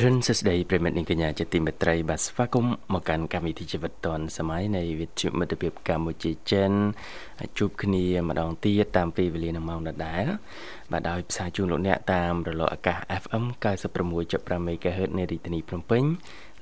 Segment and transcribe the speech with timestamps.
[0.00, 6.72] អរុនសស្ដីប្រិមិត្តនិងកញ្ញាជាទីមេត្រីបាទស្វាគមន៍មកកាន់កម្មវិធីជីវិតឌွန်សម័យនៃវិទ្យុមិត្តភាពកម្ពុជាចិន
[7.58, 10.24] ជួបគ្នាម្ដងទៀតតាមពេលវេលានឹងម៉ោងដដែល
[10.92, 13.44] បាទដោយផ្សាយជូនលោកអ្នកតាមរលកអាកាស FM
[14.04, 16.02] 96.5 MHz នៃរាជធានីភ្នំពេញ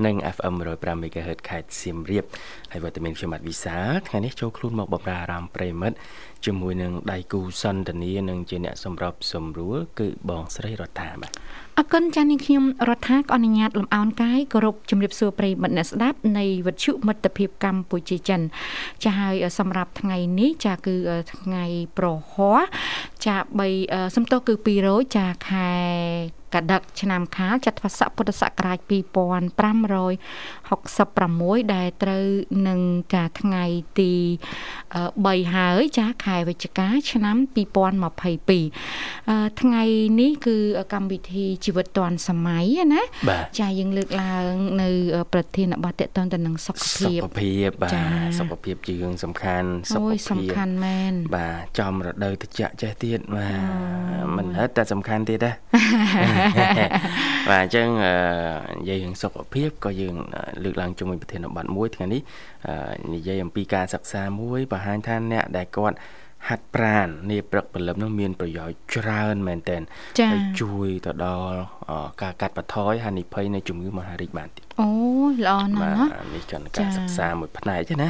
[0.07, 2.25] និង FM 105 MHz ខេត្តសៀមរាប
[2.73, 5.97] ហើយវត្តមានខ្ញុំបាទវិសាលថ្ងៃនេះចូលខ្លួនមកបម្រើអារម្មណ៍ប្រិមិត្ត
[6.45, 11.33] ជាមួយនឹងដៃគូសន្តានានិងជាអ្នកសម្របសម្រួលគឺបងស្រីរដ្ឋាបាទ
[11.79, 18.41] អរគុណចាស់នាងខ្ញុំរដ្ឋាក៏អនុញ្ញាតលំអោនកាយគោរពជំរាបសួរប្រិយមិត្តអ្នកស្ដាប់នៃវិទ្យុមិត្តភាពកម្ពុជាចិន
[19.05, 20.95] ចាហើយសម្រាប់ថ្ងៃនេះចាគឺ
[21.35, 21.65] ថ្ងៃ
[21.99, 22.63] ប្រហ័ស
[23.27, 23.37] ចា
[23.77, 24.55] 3សំទោសគឺ
[24.87, 25.73] 200ចាខែ
[26.61, 32.25] កដឹកឆ្នាំខាលចត្វាស័កពុទ្ធសករាជ2566ដែលត្រូវ
[32.69, 32.81] នឹង
[33.15, 33.65] ចាថ្ងៃ
[34.01, 34.13] ទី
[34.85, 37.37] 3ហើយចាខែវិច្ឆិកាឆ្នាំ
[38.47, 39.83] 2022ថ្ងៃ
[40.21, 40.57] នេះគឺ
[40.93, 43.03] កម្មវិធីជីវិតឌွန်សម័យណា
[43.61, 44.89] ចាយើងលើកឡើងនៅ
[45.33, 47.91] ប្រធានបទតកតទៅនឹងសុខភាពសុខភាពបាទ
[48.39, 53.57] សុខភាពជារឿងសំខាន់សុខភាពសំខាន់មែនបាទចំរដូវត្រជាក់ចេះទៀតបាទ
[54.37, 55.55] មិនហិតតែសំខាន់ទៀតដែរ
[57.51, 57.89] បាទអញ្ចឹង
[58.79, 60.15] និយាយរឿងសុខភាពក៏យើង
[60.65, 62.21] លើកឡើងជាមួយប្រធានបទមួយថ្ងៃនេះ
[63.15, 65.97] និយាយអំពីការសិក្សាមួយបង្ហាញថាអ្នកដែលគាត់
[66.49, 69.83] ហាត់ប្រាណនាព្រឹកព្រលឹមនោះមានប្រយោជន៍ច្រើនមែនទែន
[70.31, 71.61] ហើយជួយទៅដល់
[72.23, 74.91] ការកាត់បន្ថយហានិភ័យនៃជំងឺមហារីកបានទៀតអូ
[75.45, 78.09] ល្អណាស់នេះគណៈការសិក្សាមួយផ្នែកទេណា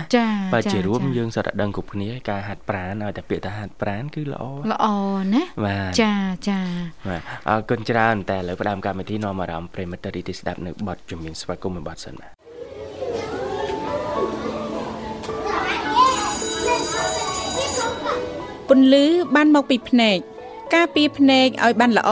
[0.54, 4.86] បើជារួមយើងសរដឹងគ្រប់គ្នាការហាត់ប្រាណឲ្យតែពាក្យថាហាត់ប្រាណគឺល្អល្អ
[5.34, 5.42] ណា
[6.02, 6.14] ចា
[6.48, 6.60] ចា
[7.08, 12.35] បាទអរគុណច្រើនតែឥឡូវផ្ដើមកម្មវិធីនាំអារម្មណ៍ប្រិមត្តរីទីស្ដាប់នៅបទជំនាញស្វាគមន៍មួយបទសិនបាទ
[18.68, 19.04] ពន្លឺ
[19.34, 20.18] បានមកពីភ្នែក
[20.74, 22.10] ការពារភ្នែកឲ្យបានល្អ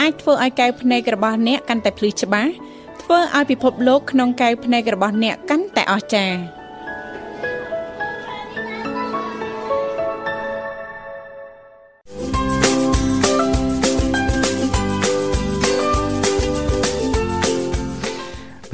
[0.00, 2.50] អាចធ្វើឲ្យកែវភ្នែករបស់អ្នកកាន់តែភ្លឺច្បាស់
[3.02, 6.38] ធ្វើឲ្យពិភពលោកក្នុងកែវភ្នែករបស់អ្នកកាន់តែអស្ចារ្យ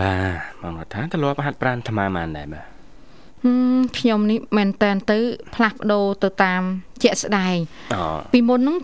[0.00, 0.15] បា
[0.62, 2.66] ទមកថាទលាប់ហាត់ប្រានថ្មម៉ានដែរបាទ
[3.98, 5.19] ខ្ញុំនេះមែនតែនទៅ
[5.54, 6.62] ផ្លាស់ប្ដូរទៅតាម
[7.02, 7.56] ជាក់ស្ដែង
[8.32, 8.76] ពីមុនហ្នឹង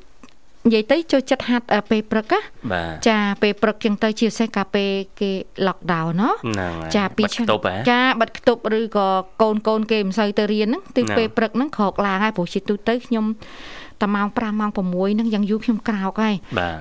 [0.66, 4.90] និយាយទៅចូលចិត្តហាត់ពេលព្រឹកណាចាពេលព្រឹកចឹងទៅជាពិសេសកាពេល
[5.20, 5.30] គេ
[5.66, 6.22] lockdown ណ
[6.96, 9.08] ចាពីចាបិទខ្ទប់ឬក៏
[9.42, 13.24] កូនកូនគេមិនសូវទៅរៀនហ្នឹងទីពេលព្រឹកហ្នឹងក្រោកឡើងហើយព្រោះជាទូទៅខ្ញុំ
[14.00, 16.34] តែម៉ោង5ម៉ោង6ហ្នឹងយ៉ាងយូរខ្ញុំក្រោកហើយ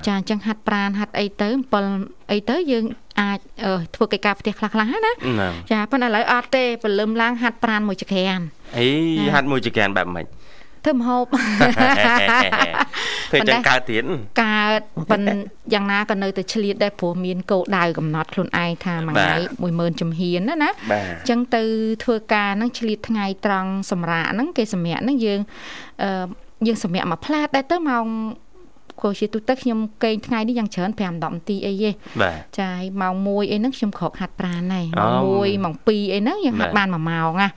[0.07, 1.47] ចាអញ្ចឹងហាត់ប្រានហាត់អីទៅ
[1.89, 2.83] 7អីទៅយើង
[3.21, 3.39] អាច
[3.95, 5.11] ធ្វើកិច្ចការផ្ទះខ្លះៗណា
[5.71, 8.39] ចាប៉ុន្តែឥឡូវអត់ទេព្រលឹមឡើងហាត់ប្រានមួយចក្រាន
[8.77, 8.87] អី
[9.33, 10.25] ហាត់មួយចក្រានបែបម៉េច
[10.87, 11.23] ធ្វើម្ហូប
[13.33, 14.03] ពេលចឹងកើតទៀត
[14.43, 14.81] កើត
[15.11, 15.21] ប៉ុន
[15.73, 19.37] យ៉ាងណាក៏នៅតែឆ្លៀតដែរព្រោះមានគោលដៅកំណត់ខ្លួនឯងថាមួយថ្ងៃ
[19.93, 21.63] 10000ជំហានណាណាអញ្ចឹងទៅ
[22.03, 25.39] ធ្វើការហ្នឹងឆ្លៀតថ្ងៃត្រង់សម្រាប់ហ្នឹងគេសម្រាប់ហ្នឹងយើង
[26.03, 26.25] អឺ
[26.67, 28.05] យើងសម្រាប់មួយផ្លែតដែរទៅម៉ោង
[28.99, 31.91] ព្រោះជាទូទៅខ្ញុំកេងថ្ងៃនេះយ៉ាងច្រើន5 10នាទីអីទេ
[32.57, 35.13] ចាហើយម៉ោង1អីហ្នឹងខ្ញុំក្រោកហាត់ប្រាណហើយម៉ោង
[35.43, 37.49] 1ម៉ោង2អីហ្នឹងយើងហាត់បាន1ម៉ោងណា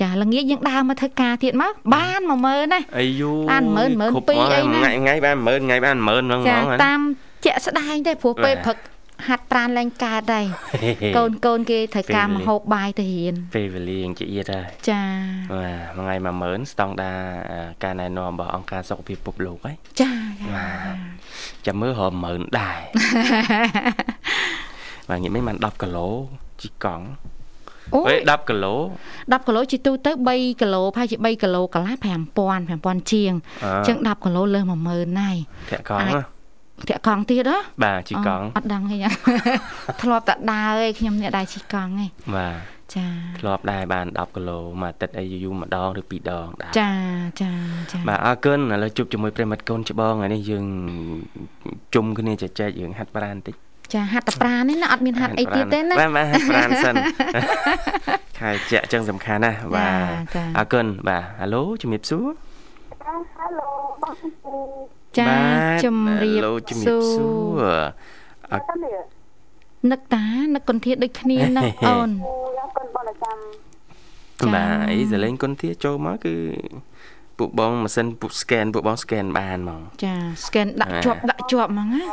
[0.00, 7.00] ចាល្ងាចយើងដើរមកធ្វើការទៀតមកបាន10000ណាអាយូបាន10000 12000អីណាថ្ងៃបាន10000ថ្ងៃបាន10000ហ្មងចាតាម
[7.44, 8.76] ជាក់ស្ដែងទេព្រោះពេលព្រឹក
[9.28, 10.46] ហាត់ប្រានឡើងកើតដែរ
[11.16, 15.02] កូនកូនគេត្រូវការមហូបបាយទៅរៀនពេលវេលាជាទៀតហើយចា
[15.52, 16.14] បាទមួយថ្ងៃ
[16.66, 17.12] 10000ស្តង់ដា
[17.84, 20.12] ការណែនាំរបស់អង្គការសុខភាពពិភពលោកហ៎ចា
[20.54, 20.96] បាទ
[21.66, 22.78] ចាំមើលរ10000ដែរ
[25.08, 26.08] បាទងាកមិនបាន10គីឡូ
[26.60, 27.06] ជីកង់
[27.94, 28.74] អូយ10គីឡូ
[29.08, 32.06] 10គីឡូជីទូទៅ3គីឡូប្រហែលជា3គីឡូកន្លះ5000
[32.80, 33.32] 5000ជាង
[33.64, 35.36] អញ្ចឹង10គីឡូលើ10000ហើយ
[35.70, 36.08] ធាក់កង់
[36.88, 38.96] ធាក់កង់ទៀតហ៎បាទជីកង់អត់ដឹងទេ
[40.02, 42.56] ធ្លាប់តែដើរឯងខ្ញុំអ្នកដើរជីកង់ឯងបាទ
[42.94, 43.06] ចា
[43.40, 46.92] ធ្លាប់ដែរបាន10គីឡូមួយអាទិត្យអីយូរម្ដងឬពីរដងដែរចា
[47.42, 47.52] ចា
[47.92, 50.64] ចាបាទអរគុណឥឡូវជួបជាមួយប្រិមិត្តកូនច្បងថ្ងៃនេះយើង
[51.94, 53.56] ជុំគ្នាចែកយើងហាត់ប្រាណបន្តិច
[53.94, 56.94] ចាហាត់តប្រានេះណាអត់មានហាត់អីទៀតទេណាបាទហាត់ប្រាណសិន
[58.38, 62.26] ខែជាក់ចឹងសំខាន់ណាបាទអរគុណបាទហៅឡូជំរាបសួរ
[63.36, 63.68] ហៅឡូ
[64.02, 65.32] បង ចា
[65.84, 66.98] ជំរាបសួ
[67.60, 67.64] រ
[68.52, 68.64] អត់
[69.90, 70.24] នឹកតា
[70.54, 73.36] នឹកគុនធាដូចគ្នានឹកអូនខ្ញុំគុនបងចាំ
[74.54, 76.34] បាទអីសលេងគុនធាចូលមកគឺ
[77.38, 80.14] ពួកបងម៉ាស៊ីនពួក scan ពួកបង scan បានហ្មងចា
[80.44, 82.04] scan ដាក់ជាប់ដាក់ជាប់ហ្មងណា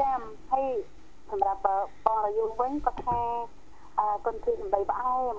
[0.00, 0.20] ចាំ
[0.52, 0.66] ហើយ
[1.30, 1.60] សម្រាប់
[2.06, 3.18] បងរយុវិញគាត់ថា
[3.98, 5.34] អឺគុនទីសម្ដីផ្អែម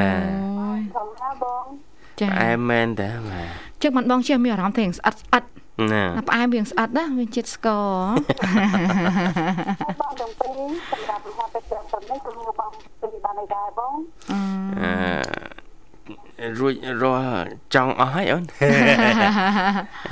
[0.00, 0.22] បាទ
[0.60, 1.64] អូយធម្មតាបង
[2.20, 3.48] ចាផ្អែមមែនតើបាទ
[3.82, 5.44] ចឹងមិនបងចេះមានអារម្មណ៍ថារៀងស្អិតស្អិត
[5.92, 7.92] ណាតែផ្អែមរៀងស្អិតណាវាជាតិស្ករ
[9.82, 10.60] ហើយបងទាំងពីរ
[10.90, 13.94] សម្រាប់មហាពេទ្យប្រនេះគឺបងពីបានឯដែរបង
[14.30, 14.92] អឺ
[16.40, 18.44] អឺរួចរាល់ចង់អស់ហើយអូន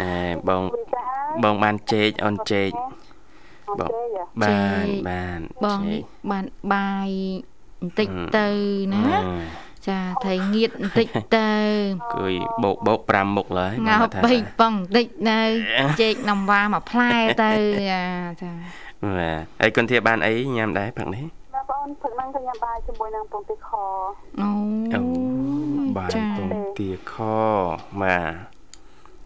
[0.01, 0.13] អេ
[0.49, 1.05] បងវិចា
[1.45, 2.71] បងបានជែកអូនជែក
[3.81, 7.11] បងជេយបានបានបងជែនេះកបានបាយ
[7.81, 8.49] បន្តិចអឺទៅ
[8.93, 11.07] ណាអឺ ចាថៃងៀតបន្តិច
[11.37, 11.51] ទៅ
[12.15, 15.41] គួយបោកបោក5មុខឡើយងោបងថាបីបងបន្តិចនៅ
[16.03, 17.13] ចេកនំវ៉ាមួយផ្លែ
[17.43, 17.53] ទៅ
[17.91, 18.03] ចា
[18.43, 18.51] ចា
[19.03, 21.25] បាទហើយគុនធាបានអីញ៉ាំដែរព្រឹកនេះ
[21.55, 23.71] ណាបងព្រឹកហ្នឹងក៏ញ៉ាំបាយជាមួយនឹងពងទាខ
[24.41, 24.51] អូ
[24.95, 25.01] អូ
[25.97, 26.49] បាយចាពង
[26.79, 27.15] ទាខ
[28.03, 28.33] បាទ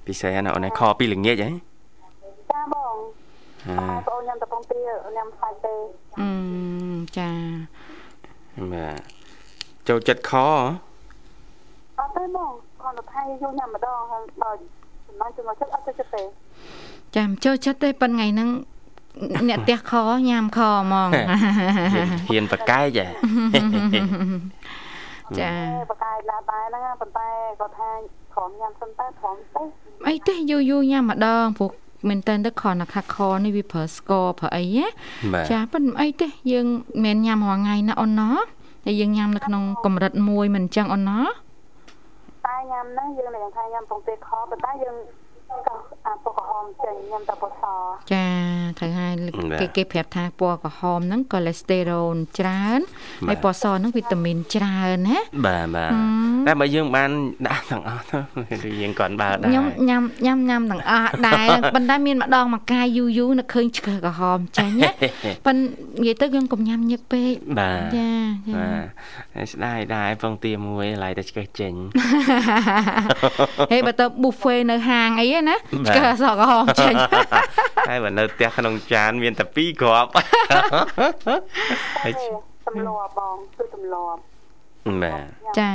[0.06, 1.50] ពិសេសណាស់អូនឯងខពីល្ងាចហ៎
[2.53, 2.94] ចាបង
[3.69, 4.79] អឺបងប្អូនញ៉ាំតែពងទា
[5.17, 5.75] ញ៉ាំសាច់ទេ
[6.20, 6.31] អឺ
[7.19, 7.31] ចា
[8.73, 9.22] បាទ
[9.88, 12.50] ចូលចិត្តខអត់ទេបង
[12.82, 14.58] គាត់ទៅថៃយកញ៉ាំម្ដងហើយដល់
[15.06, 16.23] ចំណងចំណុចចិត្តអត់ទៅចិត្តទេ
[17.17, 18.49] ចាំចូលចិត្តទេប៉ុនថ្ងៃហ្នឹង
[19.49, 19.93] អ្នកផ្ទះខ
[20.29, 21.08] ញ៉ាំខហ្មង
[22.31, 23.06] ហ៊ានប្រកែកហ៎
[25.38, 25.50] ចា
[25.90, 27.28] បកាយឡាដែរហ្នឹងប៉ុន្តែ
[27.61, 27.90] គាត់ថា
[28.35, 29.62] ខំញ៉ាំសិនតែខំទេ
[30.08, 31.70] អីទេយូរយូរញ៉ាំម្ដងព្រោះ
[32.08, 34.87] មែនតើទៅខនខាខនេះវាប្រើស្ករប្រើអីណា
[35.32, 36.67] បាទចាប៉ុន្តែអីទេយើង
[37.05, 38.37] មិនញ៉ាំរាល់ថ្ងៃណាអូនណោះ
[38.84, 41.25] តែយើងញ៉ាំនៅក្នុងកម្រិតមួយមិនអញ្ចឹងអូនណោះ
[42.46, 44.96] តែញ៉ាំហ្នឹងយើងនឹងថាញ៉ាំពងទាខប៉ុន្តែយើង
[45.67, 45.75] ក៏
[46.06, 47.64] អាពណ៌ក្រហ មចេញញ៉ាំតែពណ៌ស
[48.12, 48.26] ចា
[48.79, 49.14] ត្រូវហើយ
[49.61, 52.81] គេគេប្រាប់ថាពណ៌ក្រហមហ្នឹងកូលេស្តេរ៉ូលច្រើន
[53.29, 55.93] ហើយពណ៌សហ្នឹងវីតាមីនច្រើនណាបាទបាទ
[56.47, 57.11] តែបើយើងបាន
[57.47, 58.05] ដាក់ទាំងអស់
[58.64, 64.91] ទៅយើងគាត់បើដែរខ្ញុំញ៉ាំញ៉ាំញ៉ាំទាំងអស់ដែរប៉ុន្តែមានម្ដងមួយកាយយូរយូរនឹកឃើញឆ្កឹះក្រហមចេញណា
[65.47, 65.64] ប៉ុន្តែ
[66.00, 68.12] និយាយទៅយើងកុំញ៉ាំញឹកពេកបាទចា
[68.47, 68.87] ចាបាទ
[69.35, 71.73] ហើយស្ដាយដែរពងទាមួយឡៃតែឆ្កឹះចេញ
[73.73, 75.56] ហេបើទៅ buffet នៅហាងអីណា
[75.87, 76.94] បាទឆ្កឹះសក្រហមចេញ
[77.88, 80.10] ហើយបើនៅផ្ទះក្នុងចាន មានតែ2គ្រាប់
[82.04, 82.26] ហើយទេ
[82.66, 84.20] ទម្លាប់បងគឺទម្លាប់
[85.02, 85.25] បាទ
[85.58, 85.72] ចា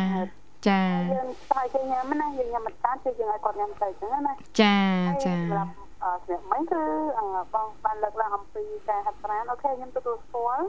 [0.70, 0.82] ចា
[1.14, 4.78] យើងស្អាយគេញ៉ាំណាយើងញ៉ាំមិនតានគឺយើងឲ្យគាត់ញ៉ាំទៅអញ្ចឹងណាចា
[5.26, 5.72] ចាសម្រាប់
[6.04, 6.82] អឺស្នាក់មិញគឺ
[7.20, 10.66] អឺបងបានលើកឡើងអំពីការហាត់ប្រាណអូខេខ្ញុំទទួលស្គាល់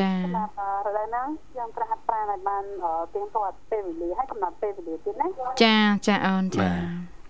[0.00, 5.26] ចាសម្រាប់អឺរដូវហ្នឹងយើងត្រូវហាត់ប្រាណឲ្យបានអឺទៀងទាត់ពេលវេលាហើយកំណត់ពេលវេលាទៀតណា
[5.62, 5.76] ចា
[6.06, 6.70] ចាអូនចា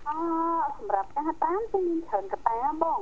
[0.09, 0.17] អឺ
[0.77, 2.99] សម្រាប់ការហាត់ប្រាណគឺមានច្រើនកត្តាបង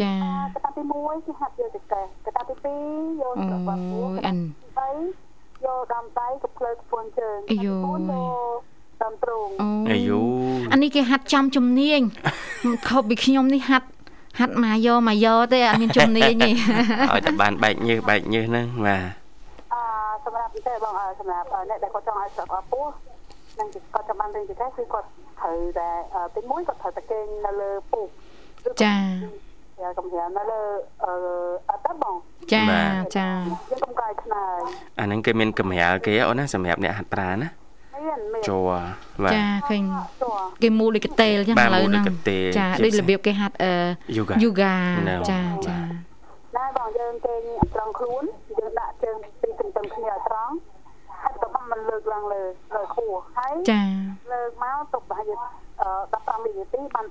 [0.00, 0.14] ចា
[0.54, 2.54] កត្តាទី1គឺហាត់យកទៅកេះកត្តាទី
[2.94, 4.88] 2យកស្របពោះអូយអានទី
[5.22, 8.24] 3យកដំដៃកភ្លើកពួនជើងអាយ៉ូទី4យ
[8.56, 8.60] ក
[9.02, 10.20] ដំទ្រូងអូអាយុ
[10.72, 12.00] អានេះគេហាត់ចំជំនាញ
[12.88, 13.88] ខុសពីខ្ញុំនេះហាត់
[14.38, 19.02] ហាត់មកយកមកយកទេអត់មានជំនាញទេឲ្យតែបានបែកញើសបែកញើសហ្នឹងបាទ
[19.72, 19.82] អឺ
[20.24, 22.86] សម្រាប់តែបងអឺសម្រាប់អ្នកដែលគាត់ចង់ឲ្យស្រកពោះ
[23.58, 25.08] នឹងគាត់ចាំបានរៀនទៅគឺគាត់
[25.44, 28.08] ត្រូវតែអឺទី1គាត់ត្រូវតែគេងនៅលើពុក
[28.82, 28.96] ចា
[29.80, 30.60] យ៉ាកំហែនៅលើ
[31.04, 31.12] អឺ
[31.70, 32.14] អត់ទេបង
[32.54, 32.64] ចា
[33.16, 33.28] ចា
[33.70, 34.58] យើងកុំកាយខ្នើយ
[34.98, 37.50] អាហ្នឹងគេមានកម្រាលគេអូនណាសម្រាប់អ្នកហាត់ប្រាណណា
[38.06, 38.56] មានមានជួ
[39.24, 39.82] បាទចាឃើញ
[40.22, 40.30] ជួ
[40.62, 43.72] គេមូលដូចកតេលចឹងបាទឥឡូវមូលដូចហ្នឹងកតេលចាជាដូចពិសេសរបៀបគេហាត់អឺ
[44.16, 44.76] Yoga យូហ្គា
[45.08, 45.78] នៅចាចា
[46.56, 47.40] ណាបងយើងគេង
[47.74, 48.24] ត្រង់ខ្លួន
[48.58, 50.73] យើងដាក់ជើងពីទន្ទឹមគ្នាឲ្យត្រង់ហើយក៏បានលើក
[52.14, 52.42] ឡើងលើ
[52.74, 53.82] លើខួរហើយចា
[54.32, 55.36] លើកមកទុកប្រហែលជា
[55.80, 57.06] អឺ15វិនាទីបាន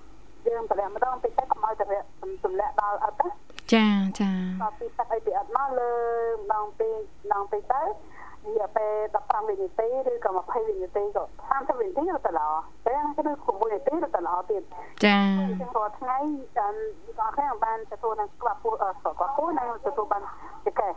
[0.47, 2.05] យើងតម្លាក់ម្ដងតិចទៅកុំឲ្យតម្លាក់
[2.45, 3.27] តម្លាក់ដល់អត់ណា
[3.73, 3.87] ចា
[4.19, 4.31] ចា
[4.61, 5.91] ដល់ពីទឹកអីពីអត់មកលើ
[6.35, 12.49] ម្ដងពីម្ដងពីទៅរយៈពេល15វិនាទីឬក៏20វិនាទីក៏30វិនាទីទៅល្អ
[12.85, 14.61] ពេលហ្នឹងគឺ6នាទីទៅល្អទៀត
[15.05, 15.17] ចា
[15.61, 16.17] ចឹងរាល់ថ្ងៃ
[16.57, 16.73] តាម
[17.17, 20.23] ក៏ខ្លះបានទទួលនឹងក្បាប់ពោះអឺស្គាល់ពោះនិងទទួលបាន
[20.65, 20.93] ចកេះ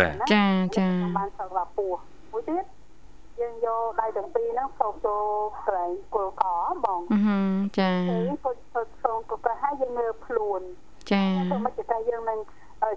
[0.00, 0.44] បាទចា
[0.78, 1.53] ចាបានស្គាល់ពោះមួយទៀត
[3.64, 5.22] យើងយកដៃទាំងពីរហ្នឹងសោកចូល
[5.64, 6.44] កន្លែងគល់ក
[6.84, 7.38] បងអឺហឺ
[7.78, 10.60] ចាពេលគាត់គាត់សងក៏ប្រហែលយើងមើលខ្លួន
[11.10, 12.38] ចាទៅមកចកេះយើងនឹង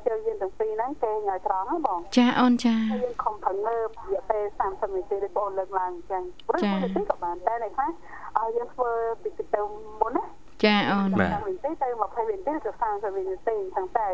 [0.08, 7.90] ជើងយើងទាំងពីរហ្នឹងគេងឲ្យត្រង់ហ្នឹងបងចាអូនចាហើយយើងខំប្រឹងមើលរយៈពេល30នាទីឬបងលើកឡើងអញ្ចឹងព្រោះមួយនាទីក៏បានតែនៅខ្លះ
[8.38, 8.92] ឲ្យយើងធ្វើ
[9.24, 9.62] ពីទៅ
[10.02, 10.24] មុនណា
[10.64, 14.10] ចាអូនបាទ20វិនាទីទៅ20វិនាទីទៅ30វិនាទីចឹងទៅ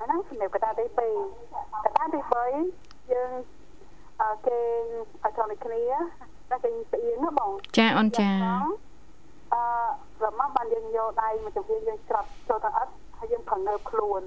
[0.00, 2.20] អាហ្នឹងសម្រាប់កតាទី2កតាទី
[2.66, 3.30] 3យើង
[4.22, 4.58] អើគេ
[5.22, 5.82] ឲ្យចូលគ្នា
[6.50, 8.30] តែគេស្អៀងណាបងចាអូនចា
[9.54, 9.62] អឺ
[10.20, 14.22] ប្រមាណបានយើងយកដៃមកជំរាបយើងច្រត់ចូលទៅអត់ហើយយើងប្រងើបខ្លួន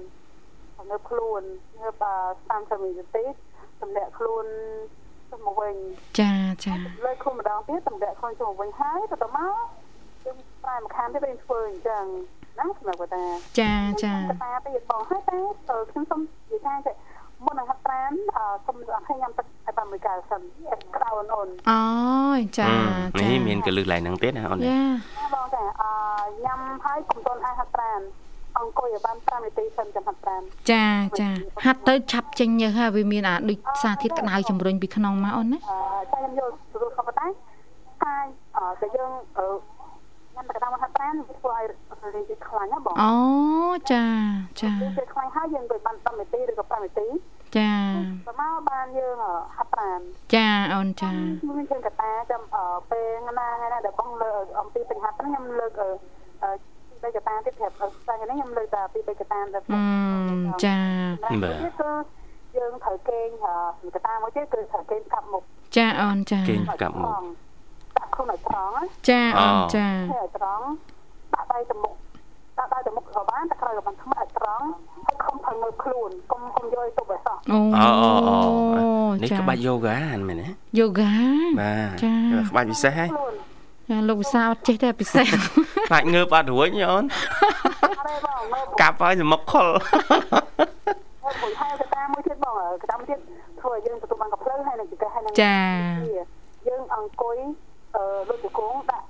[0.76, 1.42] ប្រងើបខ្លួន
[1.80, 2.04] ងើប
[2.48, 3.24] 30វិនាទី
[3.80, 4.46] ទម្លាក់ខ្លួន
[5.30, 5.76] ចុះមកវិញ
[6.20, 6.32] ចា
[6.64, 9.54] ចាលើខុំម្ដងទៀតតម្រាក់ខ្លួនចុះមកវិញហើយទៅទៅមក
[10.24, 12.04] យើងប្រែមកខាងទៀតយើងធ្វើអញ្ចឹង
[12.58, 13.24] ណាសម្រាប់តា
[13.60, 13.72] ចា
[14.04, 14.14] ចា
[14.44, 15.38] តាទៀតបងហើយតា
[15.90, 16.20] ខ្ញុំសុំ
[16.52, 16.92] និយាយថា
[17.44, 19.46] មុននឹងហាត់ប្រានអឺសុំអរខ្ញុំទឹក
[19.78, 20.42] ឲ្យបានមួយកៅសិន
[20.94, 21.82] ក្តៅអូនអូនអូ
[22.38, 22.70] យចា
[23.20, 24.82] ចានេះមានកលឹះឡើងហ្នឹងទៀតណាអូនយ៉ា
[25.34, 25.90] បងតាអឺ
[26.44, 28.00] ញ៉ាំហើយកុំតន់អាចហាត់ប្រាន
[28.58, 30.42] អង្គុយឲ្យបាន5នាទីសិនចាំហាត់ប្រាន
[30.72, 30.86] ចា
[31.20, 31.28] ចា
[31.64, 37.26] ហាត់ទៅឆាប់ចេញញើសហើយវាមានអាដូចសារធាតុក្តៅជំរុញពីក្នុងមកអូនណាអឺតែខ្ញុំយកទទួលខុសតែ
[38.04, 39.46] កាយអឺតែយើងអឺ
[40.34, 41.64] ញ៉ាំតែកណ្ដាលមកហាត់ប្រានវាធ្វើឲ្យ
[42.14, 43.14] រៀងជាខ្លាញ់ណាបងអូ
[43.92, 44.04] ចា
[44.60, 47.06] ចារៀងជាខ្លាញ់ហើយយើងទៅបាន10នាទីឬក៏5នាទី
[47.56, 47.70] ចា
[48.26, 49.16] ទៅមកបានយើង
[49.56, 50.00] ហាត់ប្រាន
[50.34, 51.12] ចាអូនចា
[51.56, 55.88] មានជាងកតាចាំអឺពេលណាថ្ងៃណាដែលបងលើកអំពីបញ្ហាហ្នឹងខ្ញុំលើកអឺ
[56.42, 56.50] អឺ
[56.90, 60.76] ពីបេកតាទៀតប្រាប់អឺស្អែកនេះខ្ញុំលើកតែពីបេកតាដល់អឺចា
[61.22, 61.90] បាទគឺ
[62.56, 63.28] យើងត្រូវគេង
[63.82, 65.42] អឺកតាមួយទៀតគឺត្រូវគេងកាប់មុខ
[65.76, 67.22] ចាអូនចាគេងកាប់មុខ
[67.96, 70.64] ដាក់ខ្លួនឲ្យត្រង់ណាចាអូនចាឲ្យត្រង់
[71.34, 71.94] ដាក់ដៃទៅមុខ
[72.58, 74.66] ដាក់ដៃទៅមុខក៏បានតែក្រោយក៏បានថ្មើរឲ្យត្រង់
[75.06, 78.88] ហើយខំផឹងមើលខ្លួនកុំកុំយកឲ្យទុកឲ្យសោះអូអូអូអូ
[79.22, 79.98] នេះចាក្បាច់យូហ្គា
[80.28, 80.48] មែនទេ
[80.78, 81.12] យូហ្គា
[81.60, 82.14] បាទចា
[82.48, 83.34] ក្បាច់ពិសេសហើយខ្លួន
[83.90, 85.26] ចាលោកវិសាអត់ចេះតែពិសេស
[85.88, 87.04] ខ្លាចងើបអត់រួចអូន
[87.98, 89.66] អរេបងមើលកាប់ហើយសមុខខុល
[91.24, 93.20] ហើយមួយហើយកតាមួយទៀតបងកតាមួយទៀត
[93.60, 95.58] ធ្វើឲ្យយើងទទួលបានកំភ្លើហើយនឹងចង្កេះហើយនឹងចា
[96.68, 97.36] យើងអង្គុយ
[97.96, 99.06] អឺលុយជង្គង់ដាក់ដាក់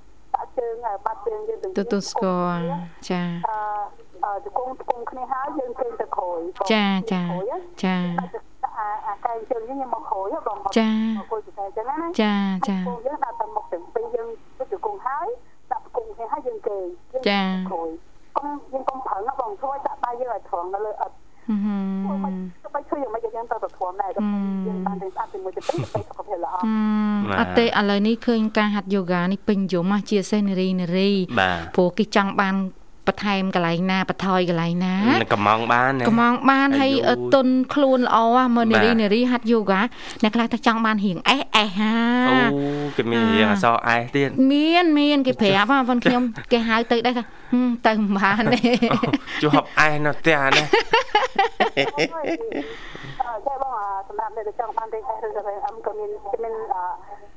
[0.59, 2.63] ជើងឲ្យបាត់ជើងយើងទៅទទួលស្គាល់
[3.09, 3.57] ចាអឺ
[4.23, 6.39] អឺជង្គង់ជង្គង់គ្នាហើយយើងគេងទៅក្រួយ
[6.71, 7.23] ចាចា
[7.83, 7.95] ចា
[8.77, 12.33] អាអាកែងជើងយើងមកក្រួយបងចាអង្គុយទៅតែអញ្ចឹងណាចា
[12.67, 14.27] ចាជង្គង់យើងដាក់ទៅមុខទាំងពីរយើង
[14.59, 15.27] លុយជង្គង់ហើយ
[15.71, 17.89] ដាក់ជង្គង់គ្នាហើយយើងគេងយើងចាក្រួយ
[18.37, 21.28] កុំយើងកុំប្រឹងណាបងជួយដាក់ដៃយើងឲ្យត្រង់នៅលើអត់ហឹម
[22.63, 24.21] ទៅបីជួយយ៉ាងម៉េចយើងទៅទៅធំដែរទៅ
[24.67, 25.73] យើងបានទៅស្អាតជាមួយទៅទៅ
[26.09, 32.55] សុខភាពល្អហឹមអត់ទេឥឡូវនេះឃើញការហាត់យូហ្គានេះពេញនិយមណាស់ជាពិសេសនារីនារីបាទព្រោះគេចង់បាន
[33.09, 34.95] បន្ថែមកន្លែងណាបន្ថយកន្លែងណា
[35.33, 39.81] កំងបានណាកំងបានអាហើយយុទុនខ្លួនល្អហ่ะមើលនារីបាទនារីហាត់យូហ្គា
[40.23, 41.93] អ្នកខ្លះថាចង់បានរៀងអេសអេសហា
[42.29, 42.35] អូ
[42.97, 48.59] គេមានរៀងអសរអែសទៀតមានមានគេប្រាប់ហ่ะប៉ុនខ្ញុំគេហៅទៅដែរថាហឹមទៅមិនបានទេ
[49.43, 50.63] ជាប់អែសនៅផ្ទះណា
[51.77, 51.83] អឺ
[53.45, 53.73] ចេះបង
[54.07, 56.09] សម្រាប់អ្នកដែលចង់បានទេអេឬក៏អឹមក៏មាន
[56.43, 56.53] មាន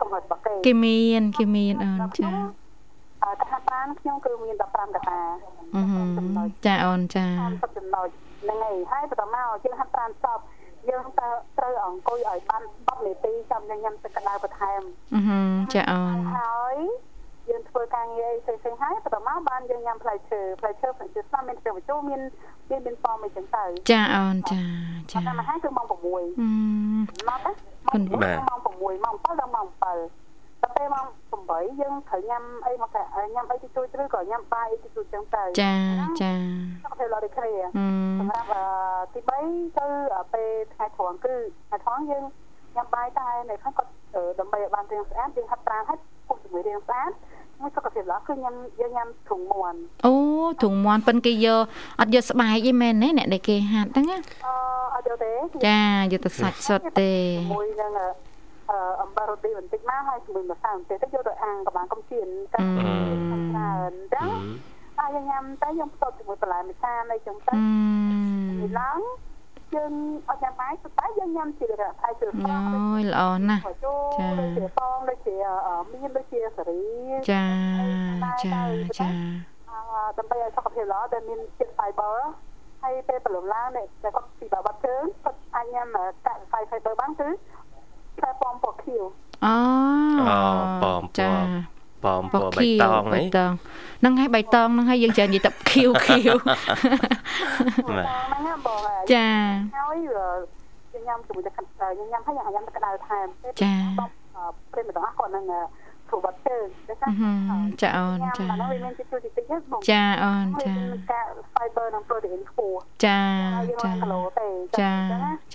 [0.01, 2.62] កំណត់បកគេគេមានគេមានអូនចាអឺក
[3.51, 5.21] ថាបានខ្ញុំគឺមាន15កថា
[5.75, 6.03] អឺហឹ
[6.37, 8.09] មចាអូនចា30ចំណុច
[8.43, 10.41] ហ្នឹងហើយហើយបន្តមកយើងហាត់ប្រានសព
[10.89, 14.83] យើងតើត្រូវអង្គុយឲ្យបាន10នាទីចាំយើងញ៉ាំទឹកក្តៅបន្ថែម
[15.15, 16.77] អឺហឹមចាអូនហើយ
[17.51, 22.21] យើងធ្វើការងារអីផ្សេងៗហើយបន្តមកបានយើងញ៉ាំផ្លែឈើផ្លែឈើផ្លែឈើស្នាមមានប្រយោជន៍មាន
[22.71, 24.61] មានមានប៉មអីចឹងទៅចាអូនចា
[25.13, 25.99] ចាតែមកហើយគឺម៉ោង6អឺ
[27.29, 27.53] មកណា
[27.87, 28.01] ម៉ោង
[28.39, 30.22] 6ម៉ោង6ម៉ោង7ដល់ម៉ោង7
[30.63, 31.07] តែពេលម៉ោង
[31.43, 33.03] 8យើងត្រូវញ៉ាំអីមកតែ
[33.35, 35.75] ញ៉ាំអីទីជួយឬក៏ញ៉ាំបាយអីទីជួយចឹងទៅចា
[36.23, 36.33] ចា
[36.83, 37.85] សុខភាពល្អដូចគ្នាអឺ
[38.19, 38.49] សម្រាប់
[39.15, 39.87] ទី3ទៅ
[40.35, 41.35] ពេលថ្ងៃត្រង់គឺ
[41.69, 42.25] ថ្ងៃត្រង់យើង
[42.77, 43.91] ញ៉ាំបាយតែនៅខាងគាត់
[44.39, 47.11] ដើម្បីឲ្យបានរាងស្អាតយើងហាត់ប្រាណឲ្យពុះជាមួយរាងស្អាត
[47.61, 50.15] មួយសុខភាពល្អគឺញ៉ាំយើងញ៉ាំទ្រុងមាន់អូ
[50.63, 51.65] ទ្រង់មន់ប៉ិនគេយក
[52.01, 54.55] អត់យកស្បែកទេមែនទេអ្នកដែលគេហាត់ហ្នឹងណាអឺ
[54.95, 55.33] អត់យកទេ
[55.67, 55.81] ចា
[56.13, 57.93] យកទៅសាច់សុទ្ធទេជាមួយនឹង
[58.73, 64.29] អឺអំបិលរ៉ូឌីបន្តិចមកហើយជាមួយម្សៅបន្តិចទៅយកទៅអាំងក៏បានកំជៀនកាត់ច្រើនចឹង
[64.99, 69.01] ហើយយើងញ៉ាំតែយើងផ្ទាប់ជាមួយបន្លែម្សាអីចឹងទៅអឺពីឡើង
[69.75, 69.93] យើង
[70.29, 75.37] អត់ញ៉ាំបាយតែយើងញ៉ាំជារកហើយជាស្រស់អូយល្អណាស់ចូលដូចជាបងដូចជា
[75.93, 76.83] មានដូចជាសេរី
[77.31, 77.45] ចា
[78.45, 78.63] ចា
[78.99, 79.09] ចា
[79.69, 82.17] អឺដើម្បីឲ្យសុខភាពល្អដែលមានជាតិ fiber
[82.83, 85.89] ហើយពេលព្រលឹមឡើងនេះតែគាត់ពីបាត់ជើងគាត់អាចញ៉ាំ
[86.27, 87.29] កាក់ fiber បានគឺ
[88.21, 89.03] តែពំពណ៌ខៀវ
[89.45, 89.57] អូ
[90.29, 90.39] អូ
[90.83, 91.31] ប៉មចា
[92.05, 93.53] ប៉មពណ៌បៃតងបៃហីតង
[94.01, 98.79] ហ្នឹងហើយបៃតងហ្នឹងហើយយើងច្រើននិយាយតែខៀវខៀវបាទហ្នឹងបង
[99.13, 99.29] ចា
[99.77, 101.55] ហើយយើងញ៉ាំជាមួយទឹក
[101.99, 103.27] យើងញ៉ាំហើយញ៉ាំទឹកក្តៅថែម
[103.63, 103.75] ចា
[104.75, 105.45] ពេលម្ដងគាត់នឹង
[106.13, 110.75] គ្រូបាត់ជើងតែថាអឺហឹមចាអូនចាអានោះវាមានជាតិជួយតិចតិចទេបងចាអូនចា
[111.13, 113.21] ការ fiber និង protein ខ្ពស់ចា
[113.57, 114.49] ហើយយើងចាគីឡូទេ
[114.81, 114.93] ចា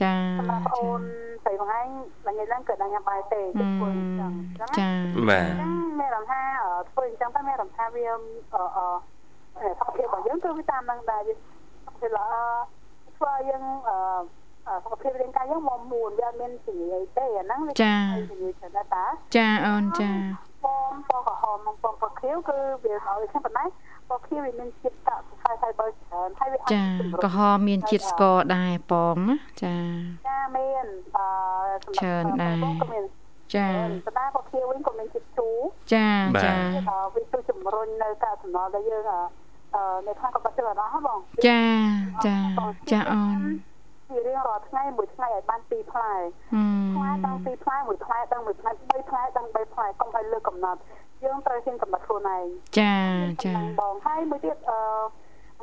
[0.01, 1.01] ចាសម្រាប់អូន
[1.43, 1.87] ស្រីបងឯង
[2.27, 4.31] ឡើងឡើងកើតដល់ញ៉ាំបាយទេអឺធ្វើអញ្ចឹង
[4.79, 4.89] ចា
[5.29, 5.49] បាទ
[5.99, 6.41] មានអារម្មណ៍ថា
[6.89, 11.33] ធ្វើអញ្ចឹងតែមានអារម្មណ៍ថាវាអឺសុខភាពរបស់យើងគឺវាតាមនឹងដែរវា
[11.85, 12.33] សុខភាពល្អ
[13.17, 13.97] ធ្វើឲ្យយើងអឺ
[14.83, 20.11] សុខភាពរាងកាយយើងមកមួនវាអត់មានជំងឺអីទេអាហ្នឹងវាជំងឺច្រើនតាចាអូនចា
[20.67, 23.67] ពងពងក្រហមនិងពងពណ៌ខៀវគឺវាឲ្យខ្ញុំប៉ុណ្ណេះ
[24.09, 26.83] ពណ៌ខៀវវាមានជាតិតាក់សាយសាយបើច្រើនហើយហើយវាចា
[27.23, 29.75] ក្រហមមានជាតិស្ករដែរប៉ងណាចា
[30.27, 30.85] ចាមាន
[31.17, 32.63] អឺច្រើនដែរ
[33.55, 33.67] ចា
[34.07, 35.57] ស្ដាក៏ភាវិញក៏មានជាតិជូរ
[35.93, 36.09] ចា
[36.45, 36.55] ចា
[37.13, 41.63] វាជួយជំរុញនៅការសំណល់ដែលយើងអឺនៅខាងក៏បាត់ទៅអត់ហ៎បងចា
[42.25, 42.37] ចា
[42.91, 43.39] ចាអូន
[44.09, 46.11] ជារៀងរាល់ថ្ងៃមួយថ្ងៃឲ្យបាន2ផ្លែ
[46.95, 50.79] ផ្លែដល់2ផ្លែមួយផ្លែដល់មួយផ្លែ3ផ្លែដល់3ផ្លែកុំឲ្យលើកកំណត់
[51.23, 52.45] យើងត្រូវហ៊ានកំណត់ខ្លួនឯង
[52.79, 52.95] ចា
[53.45, 54.79] ចាបងហើយមួយទៀតអឺ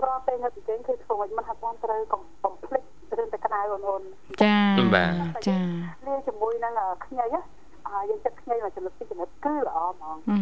[0.04, 2.82] រាល់ពេលនៅទីជើងគឺធ្វើមិនមិនហាក់បានត្រូវកំភ្លេច
[3.18, 4.02] រឿងតែក្តៅអូនអូន
[4.42, 4.56] ចា
[4.94, 5.12] បាទ
[5.48, 5.58] ចា
[6.06, 6.74] លាជាមួយនឹង
[7.04, 7.40] ខ្ញីអា
[8.10, 10.36] យើងចិត្តខ្ញីមកចំណុចទីចំណុចគឺល្អហ្មងអឺ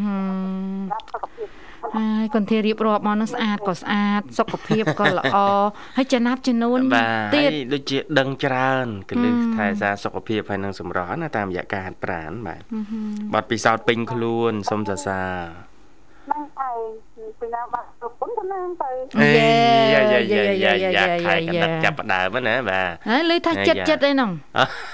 [1.96, 5.36] ហើយកន្ធារៀបរាប់មកនឹងស្អាតក៏ស្អាតសុខភាពក៏ល្អ
[5.96, 6.80] ហើយចំណាប់ចំនួន
[7.34, 12.62] ទៀតដូចជាដឹងច្រើនកលឹះថែសារសុខភាពហើយនឹងសម្រស់ណាតាមរយៈការហាត់ប្រាណបាទ
[13.32, 15.71] បាត់ពិសោធន៍ពេញខ្លួនសុំសរសើរ
[16.24, 16.76] ហ្នឹងឯង
[17.40, 18.90] ពីណាបាត់ប្រពន្ធទៅណាទៅ
[19.36, 19.52] យេ
[19.94, 24.30] យ៉ាយ៉ាយ៉ាយ៉ាយ៉ាខែកណ្ដិតចាប់ដើមណាបាទហើយលឺថាចិត្តចិត្តអីហ្នឹង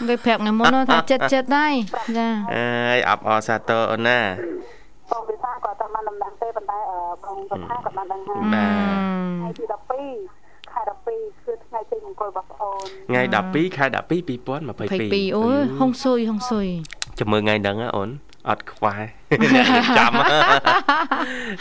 [0.09, 1.75] គេប្រាប់ថ្ងៃមុនថាចិត្តចិត្តហើយ
[2.19, 4.21] ចាអើយអបអរសាទរអូនណា
[5.11, 6.79] បងវិសាក៏តាមបានដំណឹងទេប៉ុន្តែ
[7.25, 8.93] បងវិសាក៏បានដឹងហើយបាទ
[9.39, 9.65] ថ្ងៃទី
[10.19, 13.99] 12ខែ12គឺថ្ងៃចេញមង្គលរបស់ប្អូនថ្ងៃ12ខែ12
[15.29, 16.67] 2022អូយហុងស៊ុយហុងស៊ុយ
[17.19, 18.09] ចាំមើលថ្ងៃហ្នឹងណាអូន
[18.49, 18.99] អត់ខ្វះ
[19.99, 20.13] ចាំ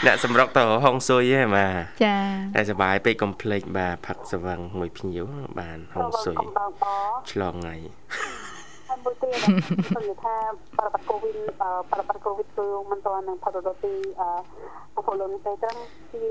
[0.06, 2.16] អ្នកសម្រុកទៅហុងស៊ុយហ៎បាទចា
[2.54, 5.24] តែសុបាយពេកកុំភ្លេចបាទផឹកស្វឹងមួយភ្ញៀវ
[5.60, 6.36] បានហុងស៊ុយ
[7.30, 7.76] ឆ្លងថ្ងៃ
[8.88, 10.34] ហើយមួយទៀតខ្ញុំនិយាយថា
[10.78, 11.36] ប្រព័ន្ធកូវីដ
[11.90, 15.74] ប្រព័ន្ធកូវីដគឺមិនទាន់នឹងផុតរត់ពីអឺពលរដ្ឋទេចឹង
[16.12, 16.22] ជា